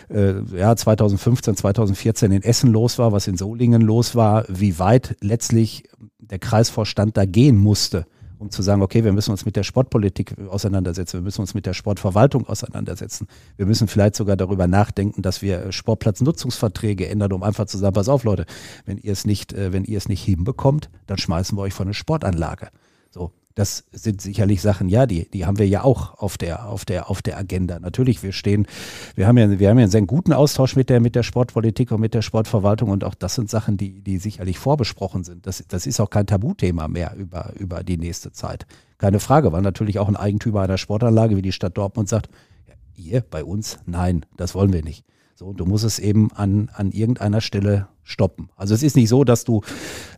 äh, 0.09 0.35
ja, 0.57 0.77
2015, 0.77 1.57
2014 1.57 2.33
in 2.33 2.43
Essen 2.43 2.73
los 2.73 2.99
war, 2.99 3.13
was 3.13 3.27
in 3.27 3.37
Solingen 3.37 3.83
los 3.83 4.15
war, 4.15 4.45
wie 4.49 4.79
weit 4.79 5.17
letztlich 5.21 5.85
der 6.19 6.39
Kreisvorstand 6.39 7.17
da 7.17 7.25
gehen 7.25 7.57
musste, 7.57 8.07
um 8.39 8.51
zu 8.51 8.63
sagen, 8.63 8.83
okay, 8.83 9.05
wir 9.05 9.13
müssen 9.13 9.31
uns 9.31 9.47
mit 9.47 9.57
der 9.57 9.63
Sportpolitik 9.63 10.35
auseinandersetzen, 10.49 11.19
wir 11.19 11.23
müssen 11.23 11.41
uns 11.41 11.55
mit 11.55 11.67
der 11.67 11.75
Sportverwaltung 11.75 12.47
auseinandersetzen. 12.47 13.29
Wir 13.57 13.67
müssen 13.67 13.89
vielleicht 13.89 14.17
sogar 14.17 14.37
darüber 14.37 14.67
nachdenken, 14.67 15.23
dass 15.23 15.43
wir 15.43 15.73
Sportplatznutzungsverträge 15.73 17.09
ändern, 17.09 17.33
um 17.33 17.43
einfach 17.43 17.67
zu 17.67 17.79
sagen, 17.79 17.95
pass 17.95 18.09
auf 18.09 18.25
Leute, 18.25 18.47
wenn 18.85 18.99
ihr 18.99 19.13
es 19.13 19.25
nicht, 19.25 19.53
äh, 19.53 19.73
wenn 19.73 19.85
ihr 19.85 19.99
es 19.99 20.09
nicht 20.09 20.23
hinbekommt, 20.23 20.91
dann 21.07 21.19
schmeißen 21.19 21.57
wir 21.57 21.63
euch 21.63 21.75
von 21.75 21.87
eine 21.87 21.95
Sportanlage. 21.95 22.69
Das 23.57 23.85
sind 23.91 24.21
sicherlich 24.21 24.61
Sachen, 24.61 24.91
ja, 24.91 25.07
die, 25.07 25.31
die 25.31 25.47
haben 25.47 25.59
wir 25.59 25.67
ja 25.67 25.83
auch 25.83 26.19
auf 26.19 26.37
der, 26.37 26.69
auf 26.69 26.85
der, 26.85 27.09
auf 27.09 27.23
der 27.23 27.39
Agenda. 27.39 27.81
Natürlich, 27.81 28.23
wir 28.23 28.33
stehen, 28.33 28.67
wir 29.15 29.27
haben 29.27 29.39
ja, 29.39 29.59
wir 29.59 29.71
haben 29.71 29.79
ja 29.79 29.85
einen 29.85 29.91
sehr 29.91 30.03
guten 30.03 30.35
Austausch 30.35 30.77
mit 30.77 30.91
der, 30.91 31.01
mit 31.01 31.15
der 31.15 31.23
Sportpolitik 31.23 31.91
und 31.91 32.03
mit 32.03 32.13
der 32.13 32.21
Sportverwaltung 32.21 32.91
und 32.91 33.03
auch 33.03 33.15
das 33.15 33.35
sind 33.35 33.49
Sachen, 33.49 33.79
die, 33.79 34.03
die 34.03 34.19
sicherlich 34.19 34.59
vorbesprochen 34.59 35.25
sind. 35.25 35.47
Das, 35.47 35.65
das 35.69 35.87
ist 35.87 36.01
auch 36.01 36.11
kein 36.11 36.27
Tabuthema 36.27 36.87
mehr 36.87 37.15
über, 37.17 37.55
über 37.59 37.83
die 37.83 37.97
nächste 37.97 38.31
Zeit. 38.31 38.67
Keine 38.99 39.21
Frage, 39.21 39.53
weil 39.53 39.63
natürlich 39.63 39.99
auch 39.99 40.09
ein 40.09 40.17
Eigentümer 40.17 40.61
einer 40.61 40.77
Sportanlage 40.77 41.35
wie 41.39 41.43
die 41.43 41.53
Stadt 41.53 41.79
Dortmund 41.79 42.11
sagt, 42.11 42.29
ihr 42.95 43.23
bei 43.23 43.43
uns, 43.43 43.79
nein, 43.87 44.27
das 44.37 44.55
wollen 44.55 44.75
wir 44.75 44.85
nicht. 44.85 45.07
So, 45.35 45.55
du 45.55 45.65
musst 45.65 45.85
es 45.85 45.99
eben 45.99 46.31
an, 46.33 46.71
an 46.75 46.93
irgendeiner 46.93 47.43
Stelle 47.43 47.89
stoppen. 48.05 48.49
Also 48.57 48.75
es 48.75 48.83
ist 48.83 48.97
nicht 48.97 49.09
so, 49.09 49.25
dass 49.25 49.45
du 49.45 49.63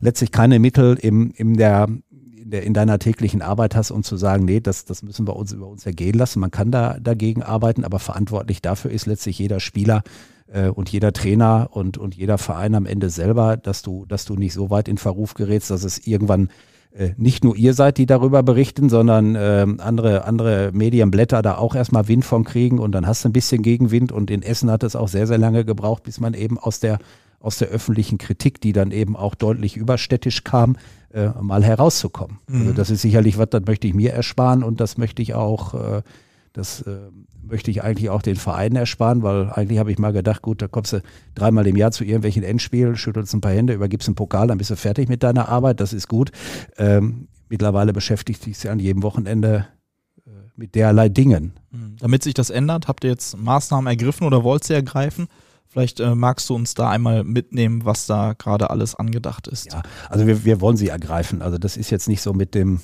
letztlich 0.01 0.31
keine 0.31 0.59
Mittel 0.59 0.97
im, 1.01 1.33
in 1.33 1.57
der, 1.57 1.89
in, 2.49 2.53
der, 2.53 2.63
in 2.63 2.73
deiner 2.73 2.99
täglichen 2.99 3.43
Arbeit 3.43 3.77
hast, 3.77 3.91
um 3.91 4.03
zu 4.03 4.17
sagen, 4.17 4.47
nee, 4.47 4.61
das, 4.61 4.87
das 4.87 5.03
müssen 5.03 5.29
wir 5.29 5.37
uns 5.37 5.53
über 5.53 5.67
uns 5.67 5.85
ergehen 5.85 6.15
lassen. 6.15 6.41
Man 6.41 6.51
kann 6.51 6.71
da 6.71 6.99
dagegen 6.99 7.43
arbeiten, 7.43 7.85
aber 7.85 7.99
verantwortlich 7.99 8.63
dafür 8.63 8.91
ist 8.91 9.05
letztlich 9.05 9.39
jeder 9.39 9.61
Spieler 9.61 10.03
äh, 10.51 10.69
und 10.69 10.89
jeder 10.89 11.13
Trainer 11.13 11.69
und, 11.73 11.99
und 11.99 12.15
jeder 12.15 12.39
Verein 12.39 12.75
am 12.75 12.87
Ende 12.87 13.11
selber, 13.11 13.59
dass 13.59 13.83
du, 13.83 14.07
dass 14.07 14.25
du 14.25 14.35
nicht 14.35 14.55
so 14.55 14.71
weit 14.71 14.89
in 14.89 14.97
Verruf 14.97 15.35
gerätst, 15.35 15.71
dass 15.71 15.85
es 15.85 16.07
irgendwann 16.07 16.49
äh, 16.93 17.11
nicht 17.19 17.45
nur 17.45 17.55
ihr 17.55 17.75
seid, 17.75 17.99
die 17.99 18.07
darüber 18.07 18.43
berichten, 18.43 18.89
sondern 18.89 19.35
äh, 19.35 19.67
andere, 19.77 20.25
andere 20.25 20.71
Medienblätter 20.73 21.43
da 21.43 21.59
auch 21.59 21.75
erstmal 21.75 22.09
Wind 22.09 22.25
von 22.25 22.45
kriegen 22.45 22.79
und 22.79 22.93
dann 22.93 23.07
hast 23.07 23.25
du 23.25 23.29
ein 23.29 23.35
bisschen 23.35 23.61
Gegenwind 23.61 24.11
und 24.11 24.31
in 24.31 24.41
Essen 24.41 24.71
hat 24.71 24.85
es 24.85 24.97
auch 24.97 25.09
sehr, 25.09 25.27
sehr 25.27 25.39
lange 25.39 25.67
gebraucht, 25.67 26.05
bis 26.05 26.19
man 26.19 26.33
eben 26.33 26.59
aus 26.59 26.81
der 26.81 26.99
aus 27.41 27.59
der 27.59 27.69
öffentlichen 27.69 28.19
Kritik, 28.19 28.61
die 28.61 28.73
dann 28.73 28.91
eben 28.91 29.17
auch 29.17 29.35
deutlich 29.35 29.77
überstädtisch 29.77 30.45
kam, 30.45 30.77
äh, 31.11 31.29
mal 31.41 31.65
herauszukommen. 31.65 32.39
Also 32.47 32.59
mhm. 32.59 32.63
Also 32.63 32.77
das 32.77 32.91
ist 32.91 33.03
sicherlich 33.03 33.39
was, 33.39 33.51
das 33.51 33.63
möchte 33.67 33.87
ich 33.87 33.95
mir 33.95 34.13
ersparen 34.13 34.63
und 34.63 34.81
das 34.81 34.99
möchte 34.99 35.23
ich 35.23 35.35
auch, 35.35 35.75
äh, 35.75 36.03
das 36.53 36.83
äh, 36.83 36.97
möchte 37.43 37.71
ich 37.71 37.83
eigentlich 37.83 38.11
auch 38.11 38.23
den 38.23 38.37
Vereinen 38.37 38.77
ersparen, 38.77 39.23
weil 39.23 39.51
eigentlich 39.51 39.79
habe 39.79 39.93
ich 39.93 39.99
mal 39.99 40.13
gedacht, 40.13 40.43
gut, 40.43 40.61
da 40.61 40.69
kommst 40.69 40.93
du 40.93 41.03
dreimal 41.35 41.67
im 41.67 41.77
Jahr 41.77 41.93
zu 41.93 42.05
irgendwelchen 42.05 42.43
Endspielen, 42.43 42.97
schüttelst 42.97 43.33
ein 43.35 43.41
paar 43.41 43.53
Hände, 43.53 43.73
übergibst 43.73 44.09
einen 44.09 44.17
Pokal, 44.17 44.49
dann 44.49 44.59
bist 44.59 44.71
du 44.71 44.77
fertig 44.77 45.09
mit 45.09 45.23
deiner 45.23 45.49
Arbeit, 45.49 45.81
das 45.81 45.93
ist 45.93 46.09
gut. 46.09 46.33
Ähm, 46.77 47.29
mittlerweile 47.49 47.93
beschäftigt 47.93 48.43
sich 48.43 48.69
an 48.69 48.81
jedem 48.81 49.03
Wochenende 49.03 49.67
äh, 50.27 50.31
mit 50.57 50.75
derlei 50.75 51.09
Dingen. 51.09 51.53
Mhm. 51.71 51.97
Damit 52.01 52.23
sich 52.25 52.35
das 52.35 52.51
ändert, 52.51 52.89
habt 52.89 53.05
ihr 53.05 53.11
jetzt 53.11 53.39
Maßnahmen 53.39 53.87
ergriffen 53.87 54.27
oder 54.27 54.43
wollt 54.45 54.69
ihr 54.69 54.77
ergreifen? 54.77 55.29
Vielleicht 55.69 56.01
äh, 56.01 56.15
magst 56.15 56.49
du 56.49 56.55
uns 56.55 56.75
da 56.75 56.89
einmal 56.89 57.25
mitnehmen, 57.25 57.85
was 57.85 58.07
da 58.07 58.33
gerade 58.33 58.71
alles 58.71 58.95
angedacht 58.95 59.47
ist. 59.49 59.67
Ja, 59.67 59.83
also 60.09 60.27
wir, 60.27 60.45
wir 60.45 60.61
wollen 60.61 60.79
sie 60.79 60.89
ergreifen. 60.89 61.43
Also 61.43 61.59
das 61.59 61.77
ist 61.77 61.91
jetzt 61.91 62.09
nicht 62.09 62.23
so 62.23 62.33
mit 62.33 62.55
dem, 62.55 62.81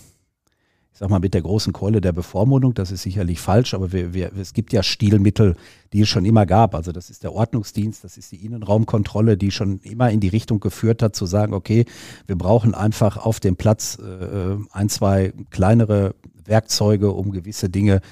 ich 0.93 0.99
sag 0.99 1.09
mal, 1.09 1.19
mit 1.19 1.33
der 1.33 1.41
großen 1.41 1.73
Keule 1.73 2.03
der 2.03 2.13
Bevormundung, 2.13 2.75
das 2.75 2.91
ist 2.91 3.03
sicherlich 3.03 3.41
falsch, 3.41 3.73
aber 3.73 3.91
wir, 3.93 4.13
wir, 4.13 4.33
es 4.37 4.53
gibt 4.53 4.73
ja 4.75 4.83
Stilmittel, 4.83 5.57
die 5.95 6.03
es 6.03 6.09
schon 6.09 6.27
immer 6.27 6.45
gab. 6.45 6.75
Also 6.75 6.93
das 6.93 7.09
ist 7.09 7.23
der 7.23 7.33
Ordnungsdienst, 7.33 8.05
das 8.05 8.19
ist 8.19 8.33
die 8.33 8.45
Innenraumkontrolle, 8.45 9.39
die 9.39 9.51
schon 9.51 9.81
immer 9.81 10.11
in 10.11 10.21
die 10.21 10.29
Richtung 10.29 10.61
geführt 10.61 11.03
hat, 11.03 11.17
zu 11.17 11.25
sagen, 11.25 11.55
okay, 11.55 11.87
wir 12.27 12.37
brauchen 12.37 12.75
einfach 12.75 13.17
auf 13.17 13.41
dem 13.41 13.57
Platz 13.57 13.99
äh, 13.99 14.57
ein, 14.73 14.91
zwei 14.91 15.33
kleinere 15.51 16.15
Werkzeuge, 16.45 17.13
um 17.13 17.33
gewisse 17.33 17.71
Dinge 17.71 18.03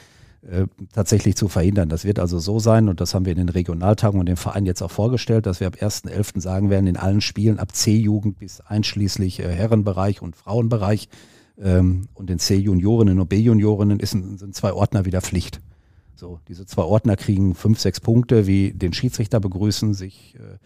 äh, 0.42 0.66
tatsächlich 0.92 1.36
zu 1.36 1.48
verhindern. 1.48 1.88
Das 1.88 2.04
wird 2.04 2.18
also 2.18 2.38
so 2.38 2.58
sein, 2.58 2.88
und 2.88 3.00
das 3.00 3.14
haben 3.14 3.24
wir 3.24 3.32
in 3.32 3.38
den 3.38 3.48
Regionaltagungen 3.48 4.20
und 4.20 4.28
dem 4.28 4.36
Verein 4.36 4.66
jetzt 4.66 4.82
auch 4.82 4.90
vorgestellt, 4.90 5.46
dass 5.46 5.60
wir 5.60 5.68
ab 5.68 5.76
1.11. 5.80 6.40
sagen 6.40 6.68
werden, 6.68 6.86
in 6.86 6.96
allen 6.96 7.20
Spielen 7.20 7.58
ab 7.58 7.74
C-Jugend 7.74 8.38
bis 8.38 8.60
einschließlich 8.60 9.40
äh, 9.40 9.48
Herrenbereich 9.48 10.20
und 10.20 10.34
Frauenbereich 10.34 11.08
ähm, 11.60 12.08
und 12.14 12.28
den 12.28 12.38
C-Juniorinnen 12.38 13.20
und 13.20 13.28
B-Juniorinnen 13.28 14.00
sind 14.00 14.54
zwei 14.54 14.72
Ordner 14.72 15.04
wieder 15.04 15.20
Pflicht. 15.20 15.60
So, 16.16 16.40
diese 16.48 16.66
zwei 16.66 16.82
Ordner 16.82 17.16
kriegen 17.16 17.54
fünf, 17.54 17.80
sechs 17.80 18.00
Punkte, 18.00 18.46
wie 18.46 18.72
den 18.72 18.92
Schiedsrichter 18.92 19.40
begrüßen, 19.40 19.94
sich 19.94 20.34
äh, 20.36 20.58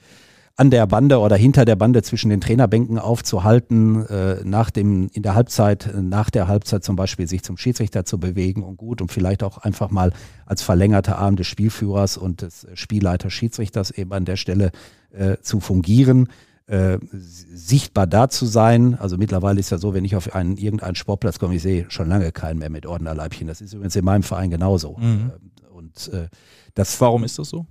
an 0.57 0.71
der 0.71 0.87
Bande 0.87 1.19
oder 1.19 1.37
hinter 1.37 1.67
der 1.67 1.77
Bande 1.77 2.03
zwischen 2.03 2.31
den 2.31 2.41
Trainerbänken 2.41 2.99
aufzuhalten, 2.99 4.07
äh, 4.07 4.37
nach 4.43 4.71
dem, 4.71 5.11
in 5.13 5.23
der 5.23 5.35
Halbzeit, 5.35 5.93
nach 5.95 6.31
der 6.31 6.49
Halbzeit 6.49 6.83
zum 6.83 6.97
Beispiel 6.97 7.29
sich 7.29 7.43
zum 7.43 7.59
Schiedsrichter 7.59 8.07
zu 8.07 8.19
bewegen 8.19 8.63
und 8.63 8.79
gut 8.79 9.03
und 9.03 9.13
vielleicht 9.13 9.43
auch 9.43 9.59
einfach 9.59 9.91
mal 9.91 10.13
als 10.47 10.63
verlängerter 10.63 11.19
Arm 11.19 11.37
des 11.37 11.47
Spielführers 11.47 12.17
und 12.17 12.41
des 12.41 12.67
Spielleiters 12.73 13.35
Schiedsrichters 13.35 13.91
eben 13.91 14.13
an 14.13 14.25
der 14.25 14.37
Stelle 14.37 14.73
äh, 15.11 15.37
zu 15.43 15.61
fungieren. 15.61 16.29
Äh, 16.69 16.99
sichtbar 17.13 18.07
da 18.07 18.29
zu 18.29 18.47
sein. 18.47 18.97
Also 18.99 19.19
mittlerweile 19.19 19.61
ist 19.61 19.71
ja 19.71 19.79
so, 19.79 19.95
wenn 19.95 20.05
ich 20.05 20.17
auf 20.17 20.35
einen 20.35 20.57
irgendeinen 20.57 20.97
Sportplatz 20.97 21.39
komme, 21.39 21.55
ich 21.55 21.63
sehe 21.63 21.85
schon 21.91 22.09
lange 22.09 22.33
keinen 22.33 22.59
mehr 22.59 22.71
mit 22.71 22.87
Ordnerleibchen. 22.87 23.47
Das 23.47 23.61
ist 23.61 23.75
übrigens 23.75 23.95
in 23.95 24.05
meinem 24.05 24.23
Verein 24.23 24.51
genauso. 24.51 24.97
Mhm. 24.97 25.31
Äh, 25.31 25.67
und 25.69 26.09
äh, 26.15 26.29
das, 26.75 26.99
warum 27.01 27.25
ist 27.25 27.39
das 27.39 27.51
so? 27.51 27.67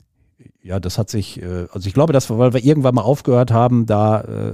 Ja, 0.61 0.79
das 0.79 0.97
hat 0.97 1.09
sich, 1.09 1.41
äh, 1.41 1.67
also 1.71 1.87
ich 1.87 1.93
glaube, 1.93 2.13
dass 2.13 2.29
wir, 2.29 2.37
weil 2.37 2.53
wir 2.53 2.63
irgendwann 2.63 2.95
mal 2.95 3.01
aufgehört 3.01 3.51
haben, 3.51 3.85
da 3.85 4.21
äh, 4.21 4.53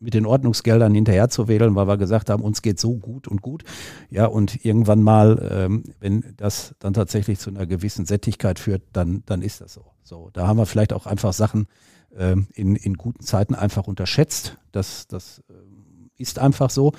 mit 0.00 0.14
den 0.14 0.26
Ordnungsgeldern 0.26 0.94
hinterher 0.94 1.28
zu 1.28 1.48
wählen, 1.48 1.74
weil 1.74 1.86
wir 1.86 1.96
gesagt 1.96 2.30
haben, 2.30 2.42
uns 2.42 2.62
geht 2.62 2.80
so 2.80 2.96
gut 2.96 3.28
und 3.28 3.42
gut. 3.42 3.64
Ja, 4.10 4.26
und 4.26 4.64
irgendwann 4.64 5.02
mal, 5.02 5.48
ähm, 5.52 5.84
wenn 6.00 6.34
das 6.36 6.74
dann 6.78 6.94
tatsächlich 6.94 7.38
zu 7.38 7.50
einer 7.50 7.66
gewissen 7.66 8.06
Sättigkeit 8.06 8.58
führt, 8.58 8.82
dann, 8.92 9.22
dann 9.26 9.42
ist 9.42 9.60
das 9.60 9.74
so. 9.74 9.86
So, 10.02 10.30
da 10.32 10.46
haben 10.46 10.58
wir 10.58 10.66
vielleicht 10.66 10.92
auch 10.92 11.06
einfach 11.06 11.32
Sachen 11.32 11.66
ähm, 12.16 12.48
in, 12.54 12.76
in 12.76 12.94
guten 12.94 13.22
Zeiten 13.22 13.54
einfach 13.54 13.86
unterschätzt. 13.86 14.58
Das, 14.72 15.06
das 15.06 15.42
äh, 15.48 15.52
ist 16.16 16.38
einfach 16.38 16.70
so. 16.70 16.92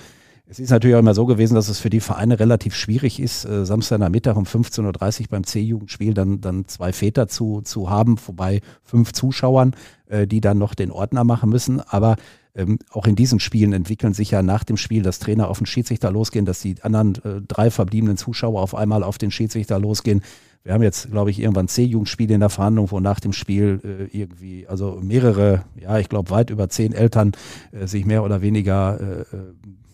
Es 0.54 0.60
ist 0.60 0.70
natürlich 0.70 0.94
auch 0.96 1.00
immer 1.00 1.16
so 1.16 1.26
gewesen, 1.26 1.56
dass 1.56 1.68
es 1.68 1.80
für 1.80 1.90
die 1.90 2.00
Vereine 2.00 2.40
relativ 2.40 2.76
schwierig 2.76 3.20
ist, 3.20 3.44
äh, 3.44 3.66
Samstagnachmittag 3.66 4.36
um 4.36 4.44
15.30 4.44 5.22
Uhr 5.22 5.28
beim 5.32 5.44
C-Jugendspiel 5.46 6.14
dann, 6.14 6.42
dann 6.42 6.68
zwei 6.68 6.94
Väter 6.94 7.28
zu, 7.28 7.62
zu 7.62 7.90
haben, 7.90 8.18
vorbei 8.18 8.62
fünf 8.84 9.14
Zuschauern, 9.14 9.76
äh, 10.06 10.28
die 10.28 10.42
dann 10.42 10.60
noch 10.60 10.76
den 10.76 10.92
Ordner 10.92 11.24
machen 11.24 11.50
müssen. 11.50 11.82
Aber 11.82 12.18
ähm, 12.54 12.78
auch 12.92 13.08
in 13.08 13.16
diesen 13.16 13.40
Spielen 13.40 13.74
entwickeln 13.74 14.14
sich 14.14 14.30
ja 14.30 14.44
nach 14.44 14.64
dem 14.64 14.78
Spiel, 14.78 15.02
dass 15.02 15.18
Trainer 15.18 15.48
auf 15.48 15.58
den 15.58 15.66
Schiedsrichter 15.66 16.12
losgehen, 16.12 16.46
dass 16.46 16.62
die 16.62 16.76
anderen 16.84 17.16
äh, 17.16 17.42
drei 17.48 17.72
verbliebenen 17.72 18.18
Zuschauer 18.18 18.62
auf 18.62 18.76
einmal 18.76 19.02
auf 19.02 19.18
den 19.18 19.32
Schiedsrichter 19.32 19.80
losgehen. 19.80 20.22
Wir 20.64 20.74
haben 20.74 20.84
jetzt, 20.84 21.10
glaube 21.10 21.32
ich, 21.32 21.40
irgendwann 21.40 21.68
C-Jugendspiele 21.68 22.36
in 22.36 22.42
der 22.42 22.50
Verhandlung, 22.52 22.92
wo 22.92 23.00
nach 23.00 23.20
dem 23.20 23.34
Spiel 23.34 23.82
äh, 23.84 24.16
irgendwie, 24.16 24.68
also 24.68 25.00
mehrere, 25.02 25.64
ja, 25.82 25.98
ich 25.98 26.10
glaube 26.10 26.30
weit 26.30 26.52
über 26.52 26.70
zehn 26.70 26.94
Eltern 26.94 27.32
äh, 27.72 27.88
sich 27.88 28.06
mehr 28.06 28.24
oder 28.24 28.44
weniger 28.44 29.00
äh, 29.02 29.36
äh 29.36 29.54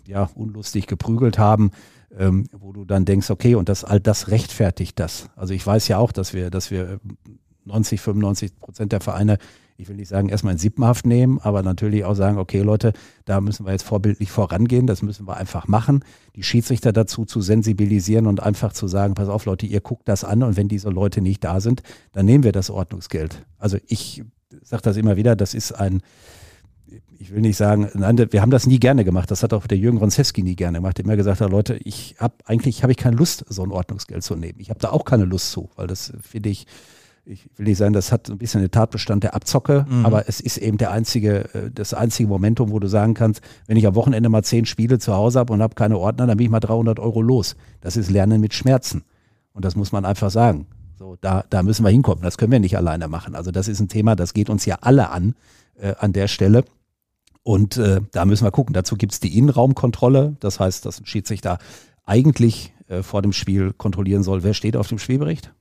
ja, 0.09 0.29
unlustig 0.33 0.87
geprügelt 0.87 1.37
haben, 1.37 1.71
ähm, 2.17 2.45
wo 2.51 2.73
du 2.73 2.83
dann 2.83 3.05
denkst, 3.05 3.29
okay, 3.29 3.55
und 3.55 3.69
das, 3.69 3.83
all 3.83 3.99
das 3.99 4.29
rechtfertigt 4.29 4.99
das. 4.99 5.29
Also 5.35 5.53
ich 5.53 5.65
weiß 5.65 5.87
ja 5.87 5.99
auch, 5.99 6.11
dass 6.11 6.33
wir, 6.33 6.49
dass 6.49 6.71
wir 6.71 6.99
90, 7.65 8.01
95 8.01 8.59
Prozent 8.59 8.91
der 8.91 9.01
Vereine, 9.01 9.37
ich 9.77 9.87
will 9.87 9.95
nicht 9.95 10.09
sagen, 10.09 10.29
erstmal 10.29 10.53
in 10.53 10.59
Sippenhaft 10.59 11.05
nehmen, 11.05 11.39
aber 11.39 11.61
natürlich 11.61 12.03
auch 12.03 12.15
sagen, 12.15 12.39
okay, 12.39 12.61
Leute, 12.61 12.93
da 13.25 13.39
müssen 13.39 13.65
wir 13.65 13.71
jetzt 13.71 13.83
vorbildlich 13.83 14.31
vorangehen, 14.31 14.87
das 14.87 15.03
müssen 15.03 15.27
wir 15.27 15.37
einfach 15.37 15.67
machen, 15.67 16.03
die 16.35 16.43
Schiedsrichter 16.43 16.91
dazu 16.91 17.25
zu 17.25 17.39
sensibilisieren 17.41 18.25
und 18.25 18.41
einfach 18.41 18.73
zu 18.73 18.87
sagen, 18.87 19.13
pass 19.13 19.29
auf, 19.29 19.45
Leute, 19.45 19.67
ihr 19.67 19.79
guckt 19.79 20.07
das 20.07 20.23
an 20.23 20.41
und 20.41 20.57
wenn 20.57 20.67
diese 20.67 20.89
Leute 20.89 21.21
nicht 21.21 21.43
da 21.43 21.61
sind, 21.61 21.83
dann 22.11 22.25
nehmen 22.25 22.43
wir 22.43 22.51
das 22.51 22.71
Ordnungsgeld. 22.71 23.45
Also 23.59 23.77
ich 23.87 24.23
sage 24.63 24.81
das 24.81 24.97
immer 24.97 25.15
wieder, 25.15 25.35
das 25.35 25.53
ist 25.53 25.71
ein, 25.73 26.01
ich 27.21 27.33
will 27.33 27.41
nicht 27.41 27.57
sagen, 27.57 27.89
nein, 27.95 28.17
wir 28.31 28.41
haben 28.41 28.49
das 28.49 28.65
nie 28.65 28.79
gerne 28.79 29.03
gemacht. 29.03 29.29
Das 29.29 29.43
hat 29.43 29.53
auch 29.53 29.67
der 29.67 29.77
Jürgen 29.77 29.97
Ronzewski 29.97 30.41
nie 30.41 30.55
gerne 30.55 30.77
gemacht. 30.77 30.97
Der 30.97 31.05
immer 31.05 31.17
gesagt 31.17 31.41
hat, 31.41 31.51
Leute, 31.51 31.75
ich 31.83 32.15
habe 32.17 32.35
eigentlich 32.45 32.81
habe 32.81 32.93
ich 32.93 32.97
keine 32.97 33.17
Lust, 33.17 33.43
so 33.49 33.61
ein 33.61 33.71
Ordnungsgeld 33.71 34.23
zu 34.23 34.35
nehmen. 34.35 34.59
Ich 34.59 34.69
habe 34.69 34.79
da 34.79 34.91
auch 34.91 35.03
keine 35.03 35.25
Lust 35.25 35.51
zu, 35.51 35.69
weil 35.75 35.87
das 35.87 36.13
finde 36.21 36.47
ich, 36.47 36.65
ich 37.25 37.49
will 37.57 37.65
nicht 37.65 37.77
sagen, 37.77 37.91
das 37.91 38.13
hat 38.13 38.29
ein 38.29 38.37
bisschen 38.37 38.61
den 38.61 38.71
Tatbestand 38.71 39.25
der 39.25 39.35
Abzocke, 39.35 39.85
mhm. 39.87 40.05
aber 40.05 40.29
es 40.29 40.39
ist 40.39 40.57
eben 40.57 40.77
der 40.77 40.91
einzige, 40.91 41.53
äh, 41.53 41.69
das 41.75 41.93
einzige 41.93 42.29
Momentum, 42.29 42.71
wo 42.71 42.79
du 42.79 42.87
sagen 42.87 43.15
kannst, 43.15 43.41
wenn 43.67 43.75
ich 43.75 43.85
am 43.85 43.95
Wochenende 43.95 44.29
mal 44.29 44.43
zehn 44.43 44.65
Spiele 44.65 44.97
zu 44.97 45.13
Hause 45.13 45.39
habe 45.39 45.51
und 45.51 45.61
habe 45.61 45.75
keine 45.75 45.97
Ordner, 45.97 46.25
dann 46.25 46.37
bin 46.37 46.45
ich 46.45 46.51
mal 46.51 46.61
300 46.61 47.01
Euro 47.01 47.21
los. 47.21 47.57
Das 47.81 47.97
ist 47.97 48.09
Lernen 48.09 48.39
mit 48.39 48.53
Schmerzen. 48.53 49.03
Und 49.51 49.65
das 49.65 49.75
muss 49.75 49.91
man 49.91 50.05
einfach 50.05 50.31
sagen. 50.31 50.67
So, 50.97 51.17
da, 51.19 51.43
da 51.49 51.63
müssen 51.63 51.83
wir 51.83 51.89
hinkommen. 51.89 52.23
Das 52.23 52.37
können 52.37 52.53
wir 52.53 52.59
nicht 52.59 52.77
alleine 52.77 53.09
machen. 53.09 53.35
Also 53.35 53.51
das 53.51 53.67
ist 53.67 53.81
ein 53.81 53.89
Thema, 53.89 54.15
das 54.15 54.33
geht 54.33 54.49
uns 54.49 54.65
ja 54.65 54.77
alle 54.81 55.09
an 55.09 55.35
äh, 55.79 55.95
an 55.99 56.13
der 56.13 56.27
Stelle. 56.27 56.63
Und 57.49 57.77
äh, 57.77 58.01
da 58.11 58.25
müssen 58.25 58.43
wir 58.43 58.51
gucken. 58.51 58.73
Dazu 58.75 58.95
gibt 58.95 59.11
es 59.11 59.19
die 59.19 59.35
Innenraumkontrolle. 59.35 60.35
Das 60.39 60.59
heißt, 60.59 60.85
dass 60.85 61.01
ein 61.01 61.07
Schiedsrichter 61.07 61.57
eigentlich 62.05 62.75
äh, 62.87 63.01
vor 63.01 63.23
dem 63.23 63.33
Spiel 63.33 63.73
kontrollieren 63.73 64.21
soll, 64.21 64.43
wer 64.43 64.53
steht 64.53 64.77
auf 64.77 64.87
dem 64.87 64.99
Spielbericht. 64.99 65.51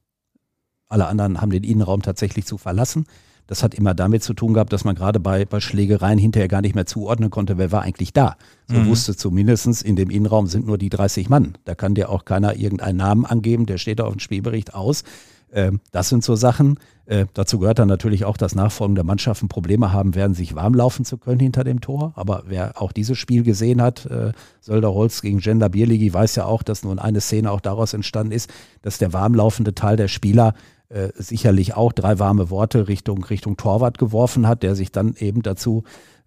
Alle 0.91 1.07
anderen 1.07 1.41
haben 1.41 1.49
den 1.49 1.65
Innenraum 1.65 2.03
tatsächlich 2.03 2.45
zu 2.45 2.59
verlassen. 2.59 3.07
Das 3.47 3.63
hat 3.63 3.75
immer 3.75 3.95
damit 3.95 4.23
zu 4.23 4.35
tun 4.35 4.53
gehabt, 4.53 4.71
dass 4.75 4.85
man 4.85 4.97
gerade 4.97 5.19
bei, 5.19 5.47
bei 5.47 5.61
Schlägereien 5.61 6.19
hinterher 6.19 6.49
gar 6.49 6.61
nicht 6.61 6.75
mehr 6.75 6.85
zuordnen 6.85 7.31
konnte, 7.31 7.57
wer 7.57 7.73
war 7.73 7.81
eigentlich 7.81 8.13
da. 8.13 8.37
So 8.67 8.77
mhm. 8.77 8.89
wusste 8.89 9.17
zumindest 9.17 9.83
in 9.83 9.97
dem 9.97 10.11
Innenraum 10.11 10.47
sind 10.47 10.67
nur 10.67 10.77
die 10.77 10.91
30 10.91 11.31
Mann. 11.31 11.57
Da 11.65 11.75
kann 11.75 11.95
dir 11.95 12.11
auch 12.11 12.27
keiner 12.27 12.57
irgendeinen 12.57 12.99
Namen 12.99 13.25
angeben, 13.25 13.65
der 13.65 13.79
steht 13.79 14.03
auf 14.03 14.13
dem 14.13 14.21
Spielbericht 14.21 14.75
aus. 14.75 15.05
Ähm, 15.53 15.81
das 15.93 16.09
sind 16.09 16.25
so 16.25 16.37
Sachen. 16.37 16.79
Äh, 17.07 17.27
dazu 17.33 17.59
gehört 17.59 17.79
dann 17.79 17.89
natürlich 17.89 18.25
auch, 18.25 18.37
dass 18.37 18.55
nachfolgende 18.55 19.03
Mannschaften 19.03 19.49
Probleme 19.49 19.93
haben 19.93 20.15
werden, 20.15 20.35
sich 20.35 20.55
warm 20.55 20.75
laufen 20.75 21.05
zu 21.05 21.17
können 21.17 21.41
hinter 21.41 21.65
dem 21.65 21.81
Tor. 21.81 22.13
Aber 22.17 22.45
wer 22.47 22.81
auch 22.81 22.93
dieses 22.93 23.17
Spiel 23.17 23.43
gesehen 23.43 23.81
hat, 23.81 24.07
äh, 24.07 24.33
Sölderholz 24.61 25.23
gegen 25.23 25.39
Gender 25.39 25.69
Bierligi, 25.69 26.13
weiß 26.13 26.37
ja 26.37 26.45
auch, 26.45 26.63
dass 26.63 26.83
nun 26.85 26.99
eine 26.99 27.21
Szene 27.21 27.51
auch 27.51 27.61
daraus 27.61 27.95
entstanden 27.95 28.33
ist, 28.33 28.51
dass 28.83 28.99
der 28.99 29.13
warmlaufende 29.13 29.75
Teil 29.75 29.97
der 29.97 30.09
Spieler 30.09 30.55
äh, 30.91 31.09
sicherlich 31.15 31.75
auch 31.75 31.93
drei 31.93 32.19
warme 32.19 32.51
Worte 32.51 32.89
Richtung, 32.89 33.25
Richtung 33.25 33.57
Torwart 33.57 33.99
geworfen 33.99 34.47
hat, 34.47 34.63
der 34.63 34.75
sich 34.75 34.93
dann 34.93 35.15
eben 35.19 35.43
dazu 35.43 35.85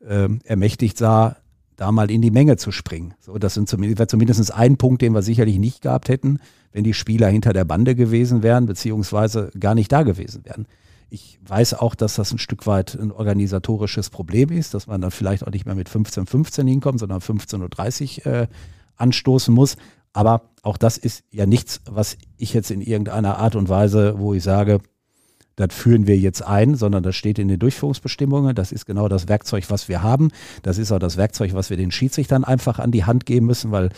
äh, 0.07 0.29
ermächtigt 0.43 0.97
sah, 0.97 1.37
da 1.81 1.91
mal 1.91 2.11
in 2.11 2.21
die 2.21 2.29
Menge 2.29 2.57
zu 2.57 2.71
springen. 2.71 3.15
So, 3.19 3.39
das 3.39 3.57
wäre 3.57 4.07
zumindest 4.07 4.53
ein 4.53 4.77
Punkt, 4.77 5.01
den 5.01 5.13
wir 5.15 5.23
sicherlich 5.23 5.57
nicht 5.57 5.81
gehabt 5.81 6.09
hätten, 6.09 6.39
wenn 6.71 6.83
die 6.83 6.93
Spieler 6.93 7.27
hinter 7.27 7.53
der 7.53 7.65
Bande 7.65 7.95
gewesen 7.95 8.43
wären, 8.43 8.67
beziehungsweise 8.67 9.49
gar 9.59 9.73
nicht 9.73 9.91
da 9.91 10.03
gewesen 10.03 10.45
wären. 10.45 10.67
Ich 11.09 11.39
weiß 11.43 11.73
auch, 11.73 11.95
dass 11.95 12.13
das 12.13 12.31
ein 12.31 12.37
Stück 12.37 12.67
weit 12.67 12.93
ein 12.93 13.11
organisatorisches 13.11 14.11
Problem 14.11 14.51
ist, 14.51 14.75
dass 14.75 14.85
man 14.85 15.01
dann 15.01 15.09
vielleicht 15.09 15.45
auch 15.45 15.51
nicht 15.51 15.65
mehr 15.65 15.73
mit 15.73 15.89
15, 15.89 16.27
15 16.27 16.67
hinkommt, 16.67 16.99
sondern 16.99 17.19
15.30 17.19 18.27
Uhr 18.27 18.31
äh, 18.31 18.47
anstoßen 18.97 19.51
muss. 19.51 19.75
Aber 20.13 20.51
auch 20.61 20.77
das 20.77 20.99
ist 20.99 21.23
ja 21.31 21.47
nichts, 21.47 21.81
was 21.89 22.15
ich 22.37 22.53
jetzt 22.53 22.69
in 22.69 22.81
irgendeiner 22.81 23.39
Art 23.39 23.55
und 23.55 23.69
Weise, 23.69 24.19
wo 24.19 24.35
ich 24.35 24.43
sage, 24.43 24.81
das 25.61 25.73
führen 25.73 26.07
wir 26.07 26.17
jetzt 26.17 26.45
ein, 26.45 26.75
sondern 26.75 27.03
das 27.03 27.15
steht 27.15 27.39
in 27.39 27.47
den 27.47 27.59
Durchführungsbestimmungen. 27.59 28.55
Das 28.55 28.71
ist 28.71 28.85
genau 28.85 29.07
das 29.07 29.27
Werkzeug, 29.27 29.69
was 29.69 29.87
wir 29.87 30.01
haben. 30.01 30.29
Das 30.63 30.77
ist 30.77 30.91
auch 30.91 30.99
das 30.99 31.17
Werkzeug, 31.17 31.53
was 31.53 31.69
wir 31.69 31.77
den 31.77 31.91
Schiedsrichtern 31.91 32.43
einfach 32.43 32.79
an 32.79 32.91
die 32.91 33.05
Hand 33.05 33.25
geben 33.25 33.45
müssen, 33.45 33.71
weil 33.71 33.89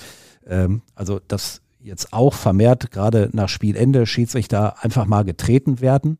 ähm, 0.47 0.81
also 0.95 1.19
das 1.27 1.61
jetzt 1.79 2.13
auch 2.13 2.33
vermehrt 2.33 2.91
gerade 2.91 3.29
nach 3.33 3.49
Spielende 3.49 4.05
Schiedsrichter 4.05 4.83
einfach 4.83 5.05
mal 5.05 5.23
getreten 5.23 5.81
werden. 5.81 6.17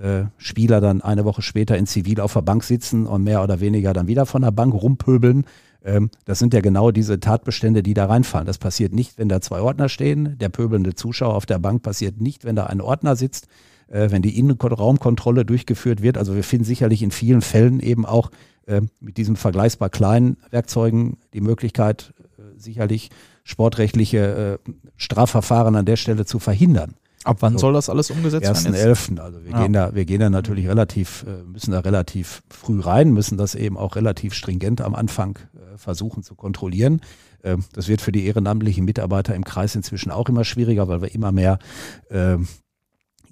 Äh, 0.00 0.24
Spieler 0.38 0.80
dann 0.80 1.02
eine 1.02 1.24
Woche 1.24 1.42
später 1.42 1.76
in 1.76 1.86
Zivil 1.86 2.20
auf 2.20 2.32
der 2.32 2.42
Bank 2.42 2.64
sitzen 2.64 3.06
und 3.06 3.24
mehr 3.24 3.42
oder 3.42 3.60
weniger 3.60 3.92
dann 3.92 4.06
wieder 4.06 4.26
von 4.26 4.42
der 4.42 4.50
Bank 4.50 4.72
rumpöbeln. 4.74 5.44
Ähm, 5.84 6.10
das 6.24 6.38
sind 6.38 6.54
ja 6.54 6.60
genau 6.60 6.90
diese 6.90 7.20
Tatbestände, 7.20 7.82
die 7.82 7.94
da 7.94 8.06
reinfallen. 8.06 8.46
Das 8.46 8.58
passiert 8.58 8.94
nicht, 8.94 9.18
wenn 9.18 9.28
da 9.28 9.40
zwei 9.40 9.60
Ordner 9.60 9.88
stehen. 9.88 10.38
Der 10.38 10.48
pöbelnde 10.48 10.94
Zuschauer 10.94 11.34
auf 11.34 11.46
der 11.46 11.58
Bank 11.58 11.82
passiert 11.82 12.20
nicht, 12.20 12.44
wenn 12.44 12.56
da 12.56 12.66
ein 12.66 12.80
Ordner 12.80 13.16
sitzt, 13.16 13.48
äh, 13.92 14.10
wenn 14.10 14.22
die 14.22 14.38
Innenraumkontrolle 14.38 15.44
durchgeführt 15.44 16.02
wird. 16.02 16.18
Also 16.18 16.34
wir 16.34 16.42
finden 16.42 16.64
sicherlich 16.64 17.02
in 17.02 17.10
vielen 17.10 17.42
Fällen 17.42 17.80
eben 17.80 18.06
auch 18.06 18.30
äh, 18.66 18.80
mit 19.00 19.16
diesen 19.16 19.36
vergleichbar 19.36 19.90
kleinen 19.90 20.38
Werkzeugen 20.50 21.18
die 21.34 21.40
Möglichkeit, 21.40 22.14
äh, 22.38 22.58
sicherlich 22.58 23.10
sportrechtliche 23.44 24.58
äh, 24.66 24.72
Strafverfahren 24.96 25.76
an 25.76 25.84
der 25.84 25.96
Stelle 25.96 26.24
zu 26.24 26.38
verhindern. 26.38 26.94
Ab 27.24 27.36
wann 27.40 27.52
so, 27.52 27.58
soll 27.58 27.74
das 27.74 27.88
alles 27.88 28.10
umgesetzt 28.10 28.64
werden? 28.64 28.74
1.11. 28.74 29.20
Also 29.20 29.44
wir 29.44 29.52
ja. 29.52 29.62
gehen 29.62 29.72
da, 29.72 29.94
wir 29.94 30.04
gehen 30.04 30.20
da 30.20 30.30
natürlich 30.30 30.66
relativ, 30.66 31.24
äh, 31.28 31.44
müssen 31.44 31.70
da 31.70 31.80
relativ 31.80 32.42
früh 32.50 32.80
rein, 32.80 33.12
müssen 33.12 33.38
das 33.38 33.54
eben 33.54 33.76
auch 33.76 33.94
relativ 33.94 34.34
stringent 34.34 34.80
am 34.80 34.94
Anfang 34.94 35.38
äh, 35.54 35.78
versuchen 35.78 36.24
zu 36.24 36.34
kontrollieren. 36.34 37.00
Ähm, 37.44 37.64
das 37.74 37.86
wird 37.86 38.00
für 38.00 38.10
die 38.10 38.26
ehrenamtlichen 38.26 38.84
Mitarbeiter 38.84 39.34
im 39.34 39.44
Kreis 39.44 39.76
inzwischen 39.76 40.10
auch 40.10 40.28
immer 40.28 40.44
schwieriger, 40.44 40.88
weil 40.88 41.02
wir 41.02 41.14
immer 41.14 41.30
mehr 41.30 41.58
äh, 42.10 42.38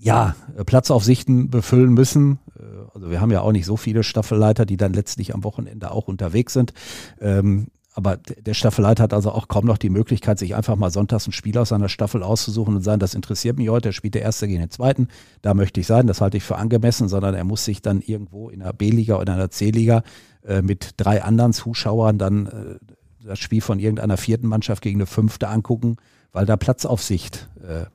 ja, 0.01 0.35
Platzaufsichten 0.67 1.51
befüllen 1.51 1.93
müssen. 1.93 2.39
Äh, 2.59 2.63
also 2.95 3.11
wir 3.11 3.21
haben 3.21 3.31
ja 3.31 3.43
auch 3.43 3.53
nicht 3.53 3.67
so 3.67 3.77
viele 3.77 4.03
Staffelleiter, 4.03 4.67
die 4.67 4.77
dann 4.77 4.93
letztlich 4.93 5.35
am 5.35 5.45
Wochenende 5.45 5.91
auch 5.91 6.09
unterwegs 6.09 6.55
sind. 6.55 6.73
Ähm, 7.21 7.69
aber 7.93 8.17
der 8.17 8.55
Staffelleiter 8.55 9.03
hat 9.03 9.13
also 9.13 9.33
auch 9.33 9.49
kaum 9.49 9.67
noch 9.67 9.77
die 9.77 9.91
Möglichkeit, 9.91 10.39
sich 10.39 10.55
einfach 10.55 10.77
mal 10.77 10.91
sonntags 10.91 11.27
ein 11.27 11.33
Spiel 11.33 11.59
aus 11.59 11.71
seiner 11.71 11.89
Staffel 11.89 12.23
auszusuchen 12.23 12.77
und 12.77 12.83
sagen, 12.83 13.01
das 13.01 13.15
interessiert 13.15 13.59
mich 13.59 13.69
heute, 13.69 13.89
er 13.91 13.93
spielt 13.93 14.15
der 14.15 14.23
Erste 14.23 14.47
gegen 14.47 14.61
den 14.61 14.71
Zweiten, 14.71 15.09
da 15.43 15.55
möchte 15.55 15.81
ich 15.81 15.87
sein, 15.89 16.07
das 16.07 16.21
halte 16.21 16.37
ich 16.37 16.45
für 16.45 16.57
angemessen, 16.57 17.09
sondern 17.09 17.35
er 17.35 17.45
muss 17.45 17.65
sich 17.65 17.83
dann 17.83 18.01
irgendwo 18.01 18.49
in 18.49 18.63
einer 18.63 18.73
B-Liga 18.73 19.19
oder 19.19 19.35
einer 19.35 19.51
C-Liga 19.51 20.05
äh, 20.47 20.63
mit 20.63 20.95
drei 20.99 21.23
anderen 21.23 21.53
Zuschauern 21.53 22.17
dann 22.17 22.47
äh, 22.47 22.79
das 23.25 23.41
Spiel 23.41 23.61
von 23.61 23.81
irgendeiner 23.81 24.17
vierten 24.17 24.47
Mannschaft 24.47 24.83
gegen 24.83 24.99
eine 24.99 25.07
fünfte 25.07 25.49
angucken, 25.49 25.97
weil 26.33 26.47
da 26.47 26.57
Platzaufsicht 26.57 27.51
äh, 27.61 27.87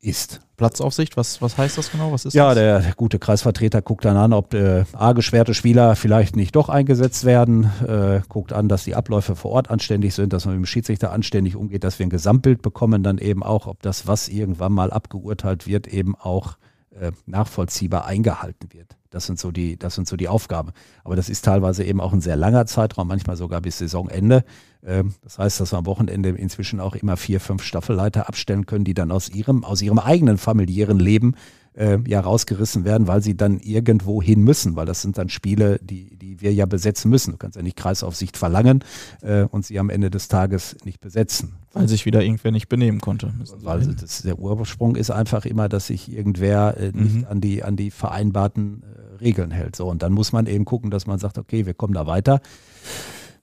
ist. 0.00 0.40
Platzaufsicht, 0.62 1.16
was, 1.16 1.42
was 1.42 1.58
heißt 1.58 1.76
das 1.76 1.90
genau? 1.90 2.12
Was 2.12 2.24
ist 2.24 2.34
ja, 2.34 2.46
das? 2.46 2.54
Der, 2.54 2.78
der 2.78 2.94
gute 2.94 3.18
Kreisvertreter 3.18 3.82
guckt 3.82 4.04
dann 4.04 4.16
an, 4.16 4.32
ob 4.32 4.54
äh, 4.54 4.84
A-geschwerte 4.92 5.54
Spieler 5.54 5.96
vielleicht 5.96 6.36
nicht 6.36 6.54
doch 6.54 6.68
eingesetzt 6.68 7.24
werden, 7.24 7.64
äh, 7.84 8.20
guckt 8.28 8.52
an, 8.52 8.68
dass 8.68 8.84
die 8.84 8.94
Abläufe 8.94 9.34
vor 9.34 9.50
Ort 9.50 9.70
anständig 9.70 10.14
sind, 10.14 10.32
dass 10.32 10.44
man 10.44 10.54
mit 10.54 10.64
dem 10.64 10.66
Schiedsrichter 10.66 11.10
anständig 11.10 11.56
umgeht, 11.56 11.82
dass 11.82 11.98
wir 11.98 12.06
ein 12.06 12.10
Gesamtbild 12.10 12.62
bekommen, 12.62 13.02
dann 13.02 13.18
eben 13.18 13.42
auch, 13.42 13.66
ob 13.66 13.82
das, 13.82 14.06
was 14.06 14.28
irgendwann 14.28 14.72
mal 14.72 14.92
abgeurteilt 14.92 15.66
wird, 15.66 15.88
eben 15.88 16.14
auch 16.14 16.58
äh, 16.92 17.10
nachvollziehbar 17.26 18.04
eingehalten 18.04 18.68
wird. 18.72 18.96
Das 19.12 19.26
sind 19.26 19.38
so 19.38 19.52
die, 19.52 19.78
das 19.78 19.94
sind 19.94 20.08
so 20.08 20.16
die 20.16 20.26
Aufgaben. 20.26 20.72
Aber 21.04 21.14
das 21.14 21.28
ist 21.28 21.44
teilweise 21.44 21.84
eben 21.84 22.00
auch 22.00 22.12
ein 22.12 22.20
sehr 22.20 22.36
langer 22.36 22.66
Zeitraum, 22.66 23.06
manchmal 23.06 23.36
sogar 23.36 23.60
bis 23.60 23.78
Saisonende. 23.78 24.44
Ähm, 24.84 25.14
das 25.22 25.38
heißt, 25.38 25.60
dass 25.60 25.72
wir 25.72 25.78
am 25.78 25.86
Wochenende 25.86 26.30
inzwischen 26.30 26.80
auch 26.80 26.94
immer 26.94 27.16
vier, 27.16 27.38
fünf 27.38 27.62
Staffelleiter 27.62 28.28
abstellen 28.28 28.66
können, 28.66 28.84
die 28.84 28.94
dann 28.94 29.12
aus 29.12 29.28
ihrem, 29.28 29.64
aus 29.64 29.82
ihrem 29.82 29.98
eigenen 29.98 30.38
familiären 30.38 30.98
Leben 30.98 31.36
äh, 31.74 31.98
ja 32.06 32.20
rausgerissen 32.20 32.84
werden, 32.84 33.06
weil 33.06 33.22
sie 33.22 33.36
dann 33.36 33.60
irgendwo 33.60 34.22
hin 34.22 34.40
müssen, 34.42 34.76
weil 34.76 34.86
das 34.86 35.02
sind 35.02 35.18
dann 35.18 35.28
Spiele, 35.28 35.78
die, 35.82 36.16
die 36.16 36.40
wir 36.40 36.52
ja 36.52 36.66
besetzen 36.66 37.10
müssen. 37.10 37.32
Du 37.32 37.36
kannst 37.38 37.56
ja 37.56 37.62
nicht 37.62 37.76
Kreisaufsicht 37.76 38.36
verlangen 38.36 38.84
äh, 39.22 39.44
und 39.44 39.64
sie 39.64 39.78
am 39.78 39.90
Ende 39.90 40.10
des 40.10 40.28
Tages 40.28 40.76
nicht 40.84 41.00
besetzen. 41.00 41.54
Weil 41.72 41.88
sich 41.88 42.04
wieder 42.04 42.22
irgendwer 42.22 42.50
nicht 42.50 42.68
benehmen 42.68 43.00
konnte. 43.00 43.32
Weil 43.62 43.80
das, 43.94 44.22
der 44.22 44.38
Ursprung 44.38 44.94
ist 44.94 45.10
einfach 45.10 45.46
immer, 45.46 45.70
dass 45.70 45.86
sich 45.86 46.12
irgendwer 46.12 46.76
äh, 46.76 46.92
nicht 46.92 47.14
mhm. 47.14 47.26
an, 47.28 47.40
die, 47.40 47.62
an 47.62 47.76
die 47.76 47.90
vereinbarten 47.90 48.82
äh, 48.82 49.16
Regeln 49.24 49.50
hält. 49.50 49.76
So, 49.76 49.88
und 49.88 50.02
dann 50.02 50.12
muss 50.12 50.32
man 50.32 50.46
eben 50.46 50.66
gucken, 50.66 50.90
dass 50.90 51.06
man 51.06 51.18
sagt, 51.18 51.38
okay, 51.38 51.64
wir 51.64 51.74
kommen 51.74 51.94
da 51.94 52.06
weiter 52.06 52.40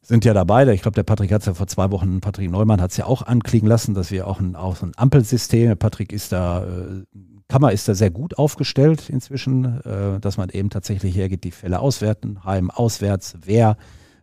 sind 0.01 0.25
ja 0.25 0.33
dabei. 0.33 0.67
Ich 0.73 0.81
glaube, 0.81 0.95
der 0.95 1.03
Patrick 1.03 1.31
hat 1.31 1.41
es 1.41 1.45
ja 1.45 1.53
vor 1.53 1.67
zwei 1.67 1.91
Wochen, 1.91 2.19
Patrick 2.19 2.49
Neumann 2.49 2.81
hat 2.81 2.89
es 2.89 2.97
ja 2.97 3.05
auch 3.05 3.21
anklingen 3.21 3.67
lassen, 3.67 3.93
dass 3.93 4.09
wir 4.09 4.25
auch 4.25 4.39
ein, 4.39 4.55
auch 4.55 4.75
so 4.75 4.87
ein 4.87 4.93
Ampelsystem, 4.95 5.77
Patrick 5.77 6.11
ist 6.11 6.31
da, 6.31 6.63
äh, 6.63 7.03
Kammer 7.49 7.71
ist 7.71 7.87
da 7.87 7.95
sehr 7.95 8.11
gut 8.11 8.37
aufgestellt 8.37 9.09
inzwischen, 9.09 9.81
äh, 9.81 10.19
dass 10.19 10.37
man 10.37 10.49
eben 10.49 10.69
tatsächlich 10.69 11.15
hergeht, 11.15 11.43
die 11.43 11.51
Fälle 11.51 11.79
auswerten, 11.79 12.43
Heim 12.45 12.69
auswärts, 12.69 13.35
wer, 13.43 13.75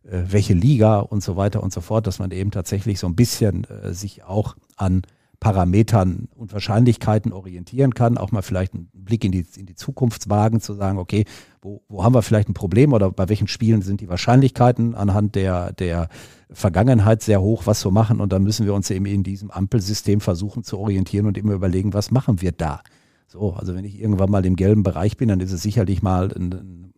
äh, 0.05 0.23
welche 0.29 0.55
Liga 0.55 1.01
und 1.01 1.25
so 1.25 1.37
weiter 1.37 1.61
und 1.63 1.73
so 1.73 1.81
fort, 1.81 2.07
dass 2.07 2.21
man 2.21 2.31
eben 2.31 2.53
tatsächlich 2.53 3.01
so 3.01 3.09
ein 3.09 3.17
bisschen 3.17 3.65
äh, 3.65 3.93
sich 3.93 4.23
auch 4.23 4.57
an 4.77 5.03
Parametern 5.41 6.29
und 6.37 6.53
Wahrscheinlichkeiten 6.53 7.33
orientieren 7.33 7.95
kann, 7.95 8.17
auch 8.17 8.31
mal 8.31 8.43
vielleicht 8.43 8.75
einen 8.75 8.89
Blick 8.95 9.25
in 9.25 9.33
die, 9.33 9.45
in 9.57 9.67
die 9.67 9.75
Zukunft 9.75 10.31
wagen, 10.31 10.61
zu 10.61 10.75
sagen, 10.75 10.99
okay, 10.99 11.25
wo, 11.61 11.83
wo 11.89 12.05
haben 12.05 12.15
wir 12.15 12.23
vielleicht 12.23 12.49
ein 12.49 12.55
Problem 12.55 12.93
oder 12.93 13.11
bei 13.11 13.29
welchen 13.29 13.49
Spielen 13.49 13.83
sind 13.83 14.01
die 14.01 14.09
Wahrscheinlichkeiten 14.09 14.95
anhand 14.95 15.35
der, 15.35 15.73
der 15.73 16.09
Vergangenheit 16.51 17.23
sehr 17.23 17.43
hoch, 17.43 17.63
was 17.67 17.81
zu 17.81 17.91
machen 17.91 18.21
und 18.21 18.33
dann 18.33 18.45
müssen 18.45 18.67
wir 18.67 18.73
uns 18.73 18.89
eben 18.91 19.05
in 19.07 19.25
diesem 19.25 19.51
Ampelsystem 19.51 20.21
versuchen 20.21 20.63
zu 20.63 20.79
orientieren 20.79 21.27
und 21.27 21.37
immer 21.37 21.55
überlegen, 21.55 21.93
was 21.93 22.13
machen 22.13 22.41
wir 22.41 22.53
da. 22.53 22.83
So, 23.27 23.55
also 23.55 23.75
wenn 23.75 23.85
ich 23.85 24.01
irgendwann 24.01 24.31
mal 24.31 24.47
im 24.47 24.57
gelben 24.57 24.83
Bereich 24.83 25.17
bin, 25.17 25.29
dann 25.29 25.41
ist 25.41 25.53
es 25.53 25.63
sicherlich 25.63 26.03
mal 26.03 26.33
ein, 26.33 26.53
ein, 26.53 26.93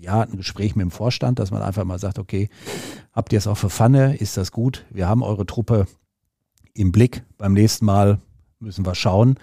ja, 0.00 0.22
ein 0.22 0.36
Gespräch 0.36 0.76
mit 0.76 0.84
dem 0.84 0.90
Vorstand, 0.90 1.38
dass 1.38 1.50
man 1.50 1.62
einfach 1.62 1.84
mal 1.84 1.98
sagt, 1.98 2.18
okay, 2.18 2.48
habt 3.12 3.32
ihr 3.32 3.38
es 3.38 3.46
auch 3.46 3.58
für 3.58 3.70
Pfanne? 3.70 4.16
Ist 4.16 4.36
das 4.36 4.52
gut? 4.52 4.86
Wir 4.90 5.08
haben 5.08 5.22
eure 5.22 5.44
Truppe 5.44 5.86
im 6.72 6.92
Blick. 6.92 7.24
Beim 7.36 7.52
nächsten 7.52 7.84
Mal 7.84 8.20
müssen 8.60 8.86
wir 8.86 8.94
schauen. 8.94 9.38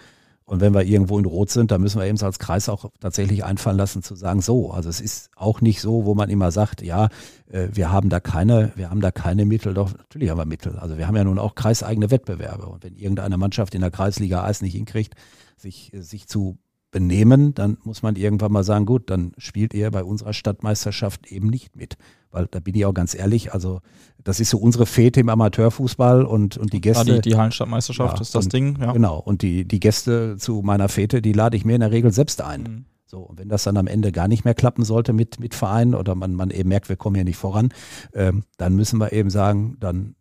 Und 0.47 0.61
wenn 0.61 0.75
wir 0.75 0.83
irgendwo 0.83 1.17
in 1.17 1.25
Rot 1.25 1.49
sind, 1.49 1.71
dann 1.71 1.81
müssen 1.81 1.99
wir 1.99 2.05
eben 2.05 2.21
als 2.21 2.37
Kreis 2.37 2.69
auch 2.69 2.91
tatsächlich 2.99 3.43
einfallen 3.43 3.77
lassen 3.77 4.03
zu 4.03 4.15
sagen, 4.15 4.41
so, 4.41 4.71
also 4.71 4.89
es 4.89 5.01
ist 5.01 5.31
auch 5.35 5.59
nicht 5.59 5.81
so, 5.81 6.05
wo 6.05 6.13
man 6.13 6.29
immer 6.29 6.51
sagt, 6.51 6.83
ja, 6.83 7.09
äh, 7.49 7.69
wir 7.73 7.91
haben 7.91 8.09
da 8.09 8.19
keine, 8.19 8.71
wir 8.75 8.91
haben 8.91 9.01
da 9.01 9.09
keine 9.09 9.45
Mittel, 9.45 9.73
doch 9.73 9.91
natürlich 9.97 10.29
haben 10.29 10.37
wir 10.37 10.45
Mittel. 10.45 10.77
Also 10.77 10.99
wir 10.99 11.07
haben 11.07 11.15
ja 11.15 11.23
nun 11.23 11.39
auch 11.39 11.55
kreiseigene 11.55 12.11
Wettbewerbe. 12.11 12.67
Und 12.67 12.83
wenn 12.83 12.95
irgendeine 12.95 13.37
Mannschaft 13.37 13.73
in 13.73 13.81
der 13.81 13.89
Kreisliga 13.89 14.43
Eis 14.43 14.61
nicht 14.61 14.75
hinkriegt, 14.75 15.15
sich, 15.57 15.91
sich 15.93 16.27
zu 16.27 16.57
benehmen, 16.91 17.53
dann 17.53 17.77
muss 17.83 18.03
man 18.03 18.15
irgendwann 18.15 18.53
mal 18.53 18.63
sagen, 18.63 18.85
gut, 18.85 19.09
dann 19.09 19.33
spielt 19.37 19.73
ihr 19.73 19.91
bei 19.91 20.03
unserer 20.03 20.31
Stadtmeisterschaft 20.31 21.27
eben 21.29 21.49
nicht 21.49 21.75
mit. 21.75 21.97
Weil 22.31 22.47
da 22.49 22.59
bin 22.61 22.73
ich 22.75 22.85
auch 22.85 22.93
ganz 22.93 23.13
ehrlich, 23.13 23.53
also 23.53 23.81
das 24.23 24.39
ist 24.39 24.49
so 24.49 24.57
unsere 24.57 24.85
Fete 24.85 25.19
im 25.19 25.27
Amateurfußball 25.29 26.23
und, 26.23 26.57
und 26.57 26.71
die 26.71 26.79
Gäste. 26.79 27.09
Ja, 27.09 27.15
die, 27.15 27.29
die 27.31 27.35
Hallenstadtmeisterschaft 27.35 28.15
Ja, 28.15 28.21
ist 28.21 28.33
das 28.33 28.45
und- 28.45 28.53
Ding, 28.53 28.77
ja. 28.79 28.93
Genau, 28.93 29.19
und 29.19 29.41
die, 29.41 29.65
die 29.65 29.79
Gäste 29.81 30.37
zu 30.37 30.61
meiner 30.61 30.87
Fete, 30.87 31.21
die 31.21 31.33
lade 31.33 31.57
ich 31.57 31.65
mir 31.65 31.75
in 31.75 31.81
der 31.81 31.91
Regel 31.91 32.13
selbst 32.13 32.41
ein. 32.41 32.61
Mhm. 32.63 32.85
So, 33.07 33.19
und 33.19 33.39
wenn 33.39 33.49
das 33.49 33.63
dann 33.63 33.77
am 33.77 33.87
Ende 33.87 34.11
gar 34.11 34.27
nicht 34.29 34.45
mehr 34.45 34.55
klappen 34.55 34.83
sollte 34.85 35.11
mit, 35.11 35.39
mit 35.39 35.53
Vereinen 35.53 35.95
oder 35.95 36.15
man, 36.15 36.33
man 36.33 36.49
eben 36.49 36.69
merkt, 36.69 36.87
wir 36.89 36.95
kommen 36.95 37.15
hier 37.15 37.25
nicht 37.25 37.37
voran, 37.37 37.69
ähm, 38.13 38.43
dann 38.57 38.73
müssen 38.75 38.99
wir 38.99 39.11
eben 39.11 39.29
sagen, 39.29 39.75
dann 39.79 40.15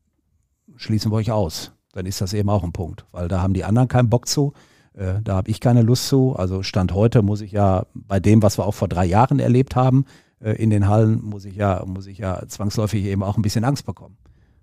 schließen 0.77 1.11
wir 1.13 1.17
euch 1.17 1.31
aus. 1.31 1.73
Dann 1.93 2.05
ist 2.07 2.21
das 2.21 2.33
eben 2.35 2.51
auch 2.51 2.65
ein 2.65 2.73
Punkt, 2.73 3.07
weil 3.13 3.29
da 3.29 3.41
haben 3.41 3.55
die 3.55 3.65
anderen 3.65 3.89
keinen 3.89 4.11
Bock 4.11 4.27
zu. 4.29 4.53
Äh, 4.95 5.21
da 5.23 5.37
habe 5.37 5.51
ich 5.51 5.61
keine 5.61 5.83
Lust 5.83 6.09
zu. 6.09 6.35
Also 6.37 6.63
Stand 6.63 6.93
heute 6.93 7.23
muss 7.23 7.41
ich 7.41 7.53
ja 7.53 7.87
bei 7.95 8.21
dem, 8.21 8.43
was 8.43 8.59
wir 8.59 8.67
auch 8.67 8.75
vor 8.75 8.89
drei 8.89 9.05
Jahren 9.05 9.39
erlebt 9.39 9.77
haben, 9.77 10.05
äh, 10.41 10.53
in 10.53 10.71
den 10.71 10.89
Hallen, 10.89 11.23
muss 11.23 11.45
ich 11.45 11.57
ja, 11.57 11.85
muss 11.87 12.07
ich 12.07 12.19
ja 12.19 12.43
zwangsläufig 12.47 13.05
eben 13.05 13.23
auch 13.23 13.37
ein 13.37 13.43
bisschen 13.43 13.65
Angst 13.65 13.87
bekommen. 13.87 14.17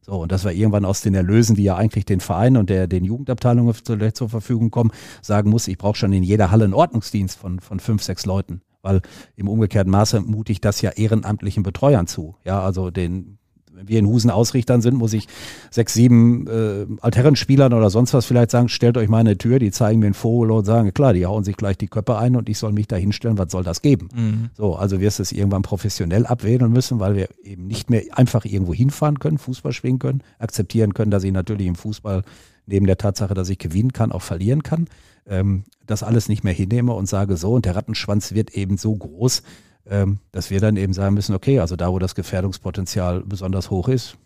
So, 0.03 0.13
und 0.21 0.31
dass 0.31 0.43
wir 0.43 0.51
irgendwann 0.51 0.85
aus 0.85 1.01
den 1.01 1.13
Erlösen, 1.13 1.55
die 1.55 1.63
ja 1.63 1.75
eigentlich 1.75 2.05
den 2.05 2.21
Vereinen 2.21 2.57
und 2.57 2.69
der, 2.71 2.87
den 2.87 3.03
Jugendabteilungen 3.03 3.75
zur, 3.83 4.13
zur 4.13 4.29
Verfügung 4.29 4.71
kommen, 4.71 4.91
sagen 5.21 5.49
muss, 5.49 5.67
ich 5.67 5.77
brauche 5.77 5.95
schon 5.95 6.11
in 6.11 6.23
jeder 6.23 6.49
Halle 6.49 6.63
einen 6.63 6.73
Ordnungsdienst 6.73 7.37
von, 7.37 7.59
von 7.59 7.79
fünf, 7.79 8.01
sechs 8.01 8.25
Leuten. 8.25 8.61
Weil 8.81 9.01
im 9.35 9.47
umgekehrten 9.47 9.91
Maße 9.91 10.21
mute 10.21 10.51
ich 10.51 10.59
das 10.59 10.81
ja 10.81 10.89
ehrenamtlichen 10.89 11.61
Betreuern 11.61 12.07
zu. 12.07 12.35
Ja, 12.43 12.61
also 12.61 12.89
den, 12.89 13.37
wir 13.85 13.99
in 13.99 14.07
Husen 14.07 14.29
Ausrichtern 14.29 14.81
sind, 14.81 14.97
muss 14.97 15.13
ich 15.13 15.27
sechs, 15.69 15.93
sieben 15.93 16.47
äh, 16.47 16.85
Altherrenspielern 17.01 17.73
oder 17.73 17.89
sonst 17.89 18.13
was 18.13 18.25
vielleicht 18.25 18.51
sagen, 18.51 18.69
stellt 18.69 18.97
euch 18.97 19.09
mal 19.09 19.19
eine 19.19 19.37
Tür, 19.37 19.59
die 19.59 19.71
zeigen 19.71 19.99
mir 19.99 20.07
ein 20.07 20.13
Vogel 20.13 20.51
und 20.51 20.65
sagen, 20.65 20.93
klar, 20.93 21.13
die 21.13 21.25
hauen 21.25 21.43
sich 21.43 21.57
gleich 21.57 21.77
die 21.77 21.87
Köpfe 21.87 22.17
ein 22.17 22.35
und 22.35 22.49
ich 22.49 22.57
soll 22.57 22.71
mich 22.71 22.87
da 22.87 22.95
hinstellen, 22.95 23.37
was 23.37 23.51
soll 23.51 23.63
das 23.63 23.81
geben? 23.81 24.09
Mhm. 24.13 24.49
So, 24.55 24.75
also 24.75 24.99
wirst 24.99 25.19
du 25.19 25.23
es 25.23 25.31
irgendwann 25.31 25.61
professionell 25.61 26.25
abwählen 26.25 26.71
müssen, 26.71 26.99
weil 26.99 27.15
wir 27.15 27.29
eben 27.43 27.67
nicht 27.67 27.89
mehr 27.89 28.03
einfach 28.11 28.45
irgendwo 28.45 28.73
hinfahren 28.73 29.19
können, 29.19 29.37
Fußball 29.37 29.73
spielen 29.73 29.99
können, 29.99 30.21
akzeptieren 30.39 30.93
können, 30.93 31.11
dass 31.11 31.23
ich 31.23 31.31
natürlich 31.31 31.67
im 31.67 31.75
Fußball 31.75 32.23
neben 32.65 32.85
der 32.85 32.97
Tatsache, 32.97 33.33
dass 33.33 33.49
ich 33.49 33.57
gewinnen 33.57 33.93
kann, 33.93 34.11
auch 34.11 34.21
verlieren 34.21 34.63
kann. 34.63 34.87
Ähm, 35.27 35.63
das 35.85 36.03
alles 36.03 36.29
nicht 36.29 36.43
mehr 36.43 36.53
hinnehme 36.53 36.93
und 36.93 37.07
sage 37.07 37.37
so, 37.37 37.53
und 37.53 37.65
der 37.65 37.75
Rattenschwanz 37.75 38.33
wird 38.33 38.51
eben 38.51 38.77
so 38.77 38.95
groß, 38.95 39.43
dass 39.83 40.51
wir 40.51 40.59
dann 40.59 40.77
eben 40.77 40.93
sagen 40.93 41.15
müssen, 41.15 41.33
okay, 41.33 41.59
also 41.59 41.75
da, 41.75 41.91
wo 41.91 41.97
das 41.97 42.13
Gefährdungspotenzial 42.15 43.23
besonders 43.25 43.71
hoch 43.71 43.87
ist, 43.87 44.17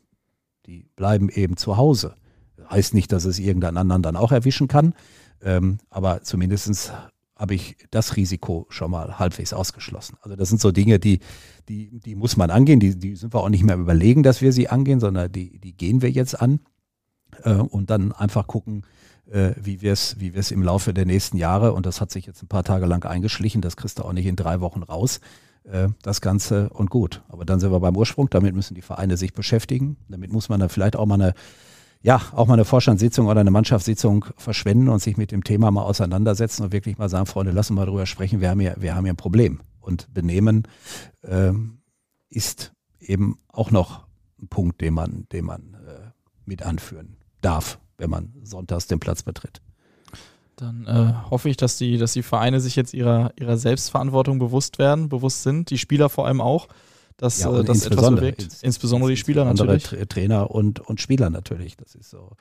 die 0.65 0.85
bleiben 0.95 1.29
eben 1.29 1.57
zu 1.57 1.77
Hause. 1.77 2.15
Heißt 2.69 2.93
nicht, 2.93 3.11
dass 3.11 3.25
es 3.25 3.39
irgendeinen 3.39 3.77
anderen 3.77 4.01
dann 4.01 4.15
auch 4.15 4.31
erwischen 4.31 4.67
kann, 4.67 4.93
ähm, 5.41 5.77
aber 5.89 6.23
zumindestens 6.23 6.91
habe 7.37 7.53
ich 7.53 7.75
das 7.91 8.15
Risiko 8.15 8.65
schon 8.69 8.91
mal 8.91 9.19
halbwegs 9.19 9.53
ausgeschlossen. 9.53 10.17
Also 10.21 10.35
das 10.35 10.49
sind 10.49 10.61
so 10.61 10.71
Dinge, 10.71 10.99
die, 10.99 11.19
die, 11.67 11.99
die 11.99 12.15
muss 12.15 12.37
man 12.37 12.49
angehen, 12.49 12.79
die, 12.79 12.97
die 12.97 13.15
sind 13.15 13.33
wir 13.33 13.41
auch 13.41 13.49
nicht 13.49 13.63
mehr 13.63 13.77
überlegen, 13.77 14.23
dass 14.23 14.41
wir 14.41 14.53
sie 14.53 14.69
angehen, 14.69 14.99
sondern 14.99 15.31
die, 15.31 15.59
die 15.59 15.75
gehen 15.75 16.01
wir 16.01 16.09
jetzt 16.09 16.41
an 16.41 16.61
äh, 17.43 17.53
und 17.53 17.89
dann 17.89 18.13
einfach 18.13 18.47
gucken, 18.47 18.83
wie 19.27 19.81
wir 19.81 19.91
es 19.91 20.19
wie 20.19 20.33
wir 20.33 20.39
es 20.39 20.51
im 20.51 20.61
Laufe 20.61 20.93
der 20.93 21.05
nächsten 21.05 21.37
Jahre, 21.37 21.73
und 21.73 21.85
das 21.85 21.99
hat 21.99 22.11
sich 22.11 22.27
jetzt 22.27 22.43
ein 22.43 22.47
paar 22.47 22.63
Tage 22.63 22.85
lang 22.85 23.03
eingeschlichen, 23.05 23.61
das 23.61 23.75
kriegst 23.75 23.97
du 23.99 24.03
auch 24.03 24.13
nicht 24.13 24.27
in 24.27 24.35
drei 24.35 24.61
Wochen 24.61 24.83
raus, 24.83 25.19
äh, 25.63 25.89
das 26.01 26.21
Ganze. 26.21 26.69
Und 26.69 26.89
gut. 26.89 27.23
Aber 27.27 27.45
dann 27.45 27.59
sind 27.59 27.71
wir 27.71 27.79
beim 27.79 27.97
Ursprung, 27.97 28.29
damit 28.29 28.55
müssen 28.55 28.75
die 28.75 28.81
Vereine 28.81 29.17
sich 29.17 29.33
beschäftigen, 29.33 29.97
damit 30.09 30.31
muss 30.31 30.49
man 30.49 30.59
dann 30.59 30.69
vielleicht 30.69 30.95
auch 30.95 31.05
mal 31.05 31.15
eine 31.15 31.33
ja, 32.01 32.21
auch 32.33 32.45
mal 32.45 32.53
eine 32.53 32.65
Vorstandssitzung 32.65 33.25
oder 33.25 33.39
eine 33.39 33.49
Mannschaftssitzung 33.49 34.25
verschwenden 34.37 34.89
und 34.89 35.01
sich 35.01 35.17
mit 35.17 35.31
dem 35.31 35.43
Thema 35.43 35.71
mal 35.71 35.81
auseinandersetzen 35.81 36.61
und 36.61 36.71
wirklich 36.71 36.99
mal 36.99 37.09
sagen, 37.09 37.25
Freunde, 37.25 37.51
lassen 37.51 37.73
wir 37.73 37.81
mal 37.81 37.87
drüber 37.87 38.05
sprechen, 38.05 38.41
wir 38.41 38.51
haben 38.51 38.59
hier, 38.59 38.75
wir 38.77 38.93
haben 38.93 39.05
hier 39.05 39.13
ein 39.13 39.17
Problem. 39.17 39.59
Und 39.79 40.13
Benehmen 40.13 40.67
ähm, 41.23 41.79
ist 42.29 42.73
eben 42.99 43.39
auch 43.47 43.71
noch 43.71 44.05
ein 44.39 44.49
Punkt, 44.49 44.81
den 44.81 44.93
man, 44.93 45.25
den 45.31 45.45
man 45.45 45.77
äh, 45.87 46.11
mit 46.45 46.61
anführen 46.61 47.17
darf, 47.41 47.79
wenn 47.97 48.09
man 48.09 48.33
sonntags 48.43 48.87
den 48.87 48.99
Platz 48.99 49.23
betritt. 49.23 49.61
Dann 50.55 50.87
äh, 50.87 51.29
hoffe 51.29 51.49
ich, 51.49 51.57
dass 51.57 51.77
die, 51.77 51.97
dass 51.97 52.13
die 52.13 52.23
Vereine 52.23 52.61
sich 52.61 52.75
jetzt 52.75 52.93
ihrer, 52.93 53.33
ihrer 53.37 53.57
Selbstverantwortung 53.57 54.39
bewusst 54.39 54.79
werden, 54.79 55.09
bewusst 55.09 55.43
sind, 55.43 55.69
die 55.69 55.77
Spieler 55.77 56.07
vor 56.09 56.27
allem 56.27 56.39
auch, 56.39 56.67
dass 57.17 57.39
Ja, 57.41 57.49
äh, 57.49 57.63
das 57.63 57.77
etwas 57.77 57.85
insbesondere- 57.87 58.21
bewegt. 58.25 58.43
ins- 58.43 58.63
Insbesondere 58.63 59.09
die 59.11 59.17
Spieler 59.17 59.45
natürlich. 59.45 59.83
Tra 59.83 60.03
Trainer 60.05 60.51
und, 60.51 60.79
und 60.81 60.99
Spieler 60.99 61.29
natürlich. 61.29 61.77
Das 61.77 61.95
ist 61.95 62.09
so. 62.09 62.31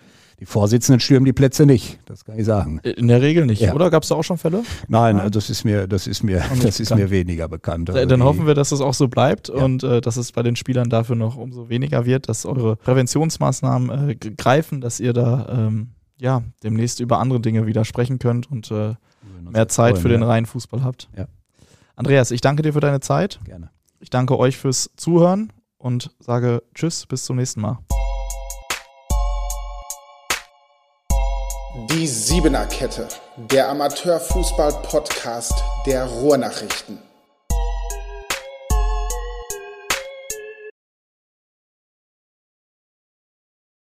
Die 0.41 0.47
Vorsitzenden 0.47 0.99
stürmen 0.99 1.25
die 1.25 1.33
Plätze 1.33 1.65
nicht, 1.65 2.01
das 2.07 2.25
kann 2.25 2.37
ich 2.37 2.45
sagen. 2.45 2.81
In 2.81 3.07
der 3.07 3.23
Regel 3.23 3.47
nicht, 3.47 3.61
Ja. 3.63 3.73
oder? 3.73 3.89
Gab 3.91 4.03
es 4.03 4.09
da 4.09 4.17
auch 4.17 4.25
schon 4.25 4.37
Fälle? 4.37 4.65
Nein, 4.89 5.17
Nein? 5.17 5.31
das 5.31 5.49
ist 5.49 5.63
mir, 5.65 5.87
das 5.87 6.09
ist 6.09 6.25
mir, 6.25 6.39
das 6.63 6.81
ist 6.81 6.89
bekannt. 6.89 7.01
mir 7.03 7.11
weniger 7.11 7.49
bekannt. 7.49 7.89
Äh, 7.89 7.93
Also 7.93 8.07
Dann 8.09 8.23
hoffen 8.25 8.45
wir, 8.47 8.55
dass 8.55 8.71
das 8.71 8.81
auch 8.81 8.95
so 8.95 9.07
bleibt 9.07 9.49
Ja. 9.49 9.55
und 9.55 9.85
äh, 9.85 10.01
dass 10.01 10.17
es 10.17 10.33
bei 10.33 10.43
den 10.43 10.57
Spielern 10.57 10.91
dafür 10.91 11.15
noch 11.15 11.37
umso 11.37 11.69
weniger 11.69 12.05
wird, 12.05 12.29
dass 12.29 12.45
eure 12.47 12.75
Präventionsmaßnahmen 12.77 14.11
äh, 14.11 14.15
greifen, 14.17 14.81
dass 14.81 14.99
ihr 14.99 15.13
da 15.13 15.47
ähm, 15.69 15.91
ja 16.21 16.43
demnächst 16.65 16.99
über 16.99 17.21
andere 17.21 17.39
Dinge 17.41 17.67
wieder 17.67 17.85
sprechen 17.85 18.19
könnt 18.19 18.51
und 18.51 18.71
äh, 18.73 18.95
mehr 19.49 19.69
Zeit 19.69 19.93
freuen, 19.95 20.03
für 20.03 20.09
den 20.09 20.23
reinen 20.25 20.47
Fußball 20.47 20.83
habt. 20.83 21.09
Andreas, 21.97 22.33
ich 22.33 22.41
danke 22.41 22.63
dir 22.63 22.73
für 22.73 22.81
deine 22.81 22.99
Zeit. 23.01 23.39
Gerne. 23.45 23.71
Ich 24.05 24.11
danke 24.11 24.39
euch 24.39 24.59
fürs 24.59 24.91
Zuhören 24.99 25.51
und 25.79 26.11
sage 26.21 26.63
Tschüss, 26.75 27.07
bis 27.07 27.25
zum 27.25 27.37
nächsten 27.37 27.63
Mal. 27.63 27.79
Die 31.89 32.07
Siebener 32.07 32.67
Kette, 32.67 33.09
der 33.51 33.71
Amateurfußball-Podcast 33.71 35.55
der 35.87 36.05
Ruhrnachrichten. 36.05 36.99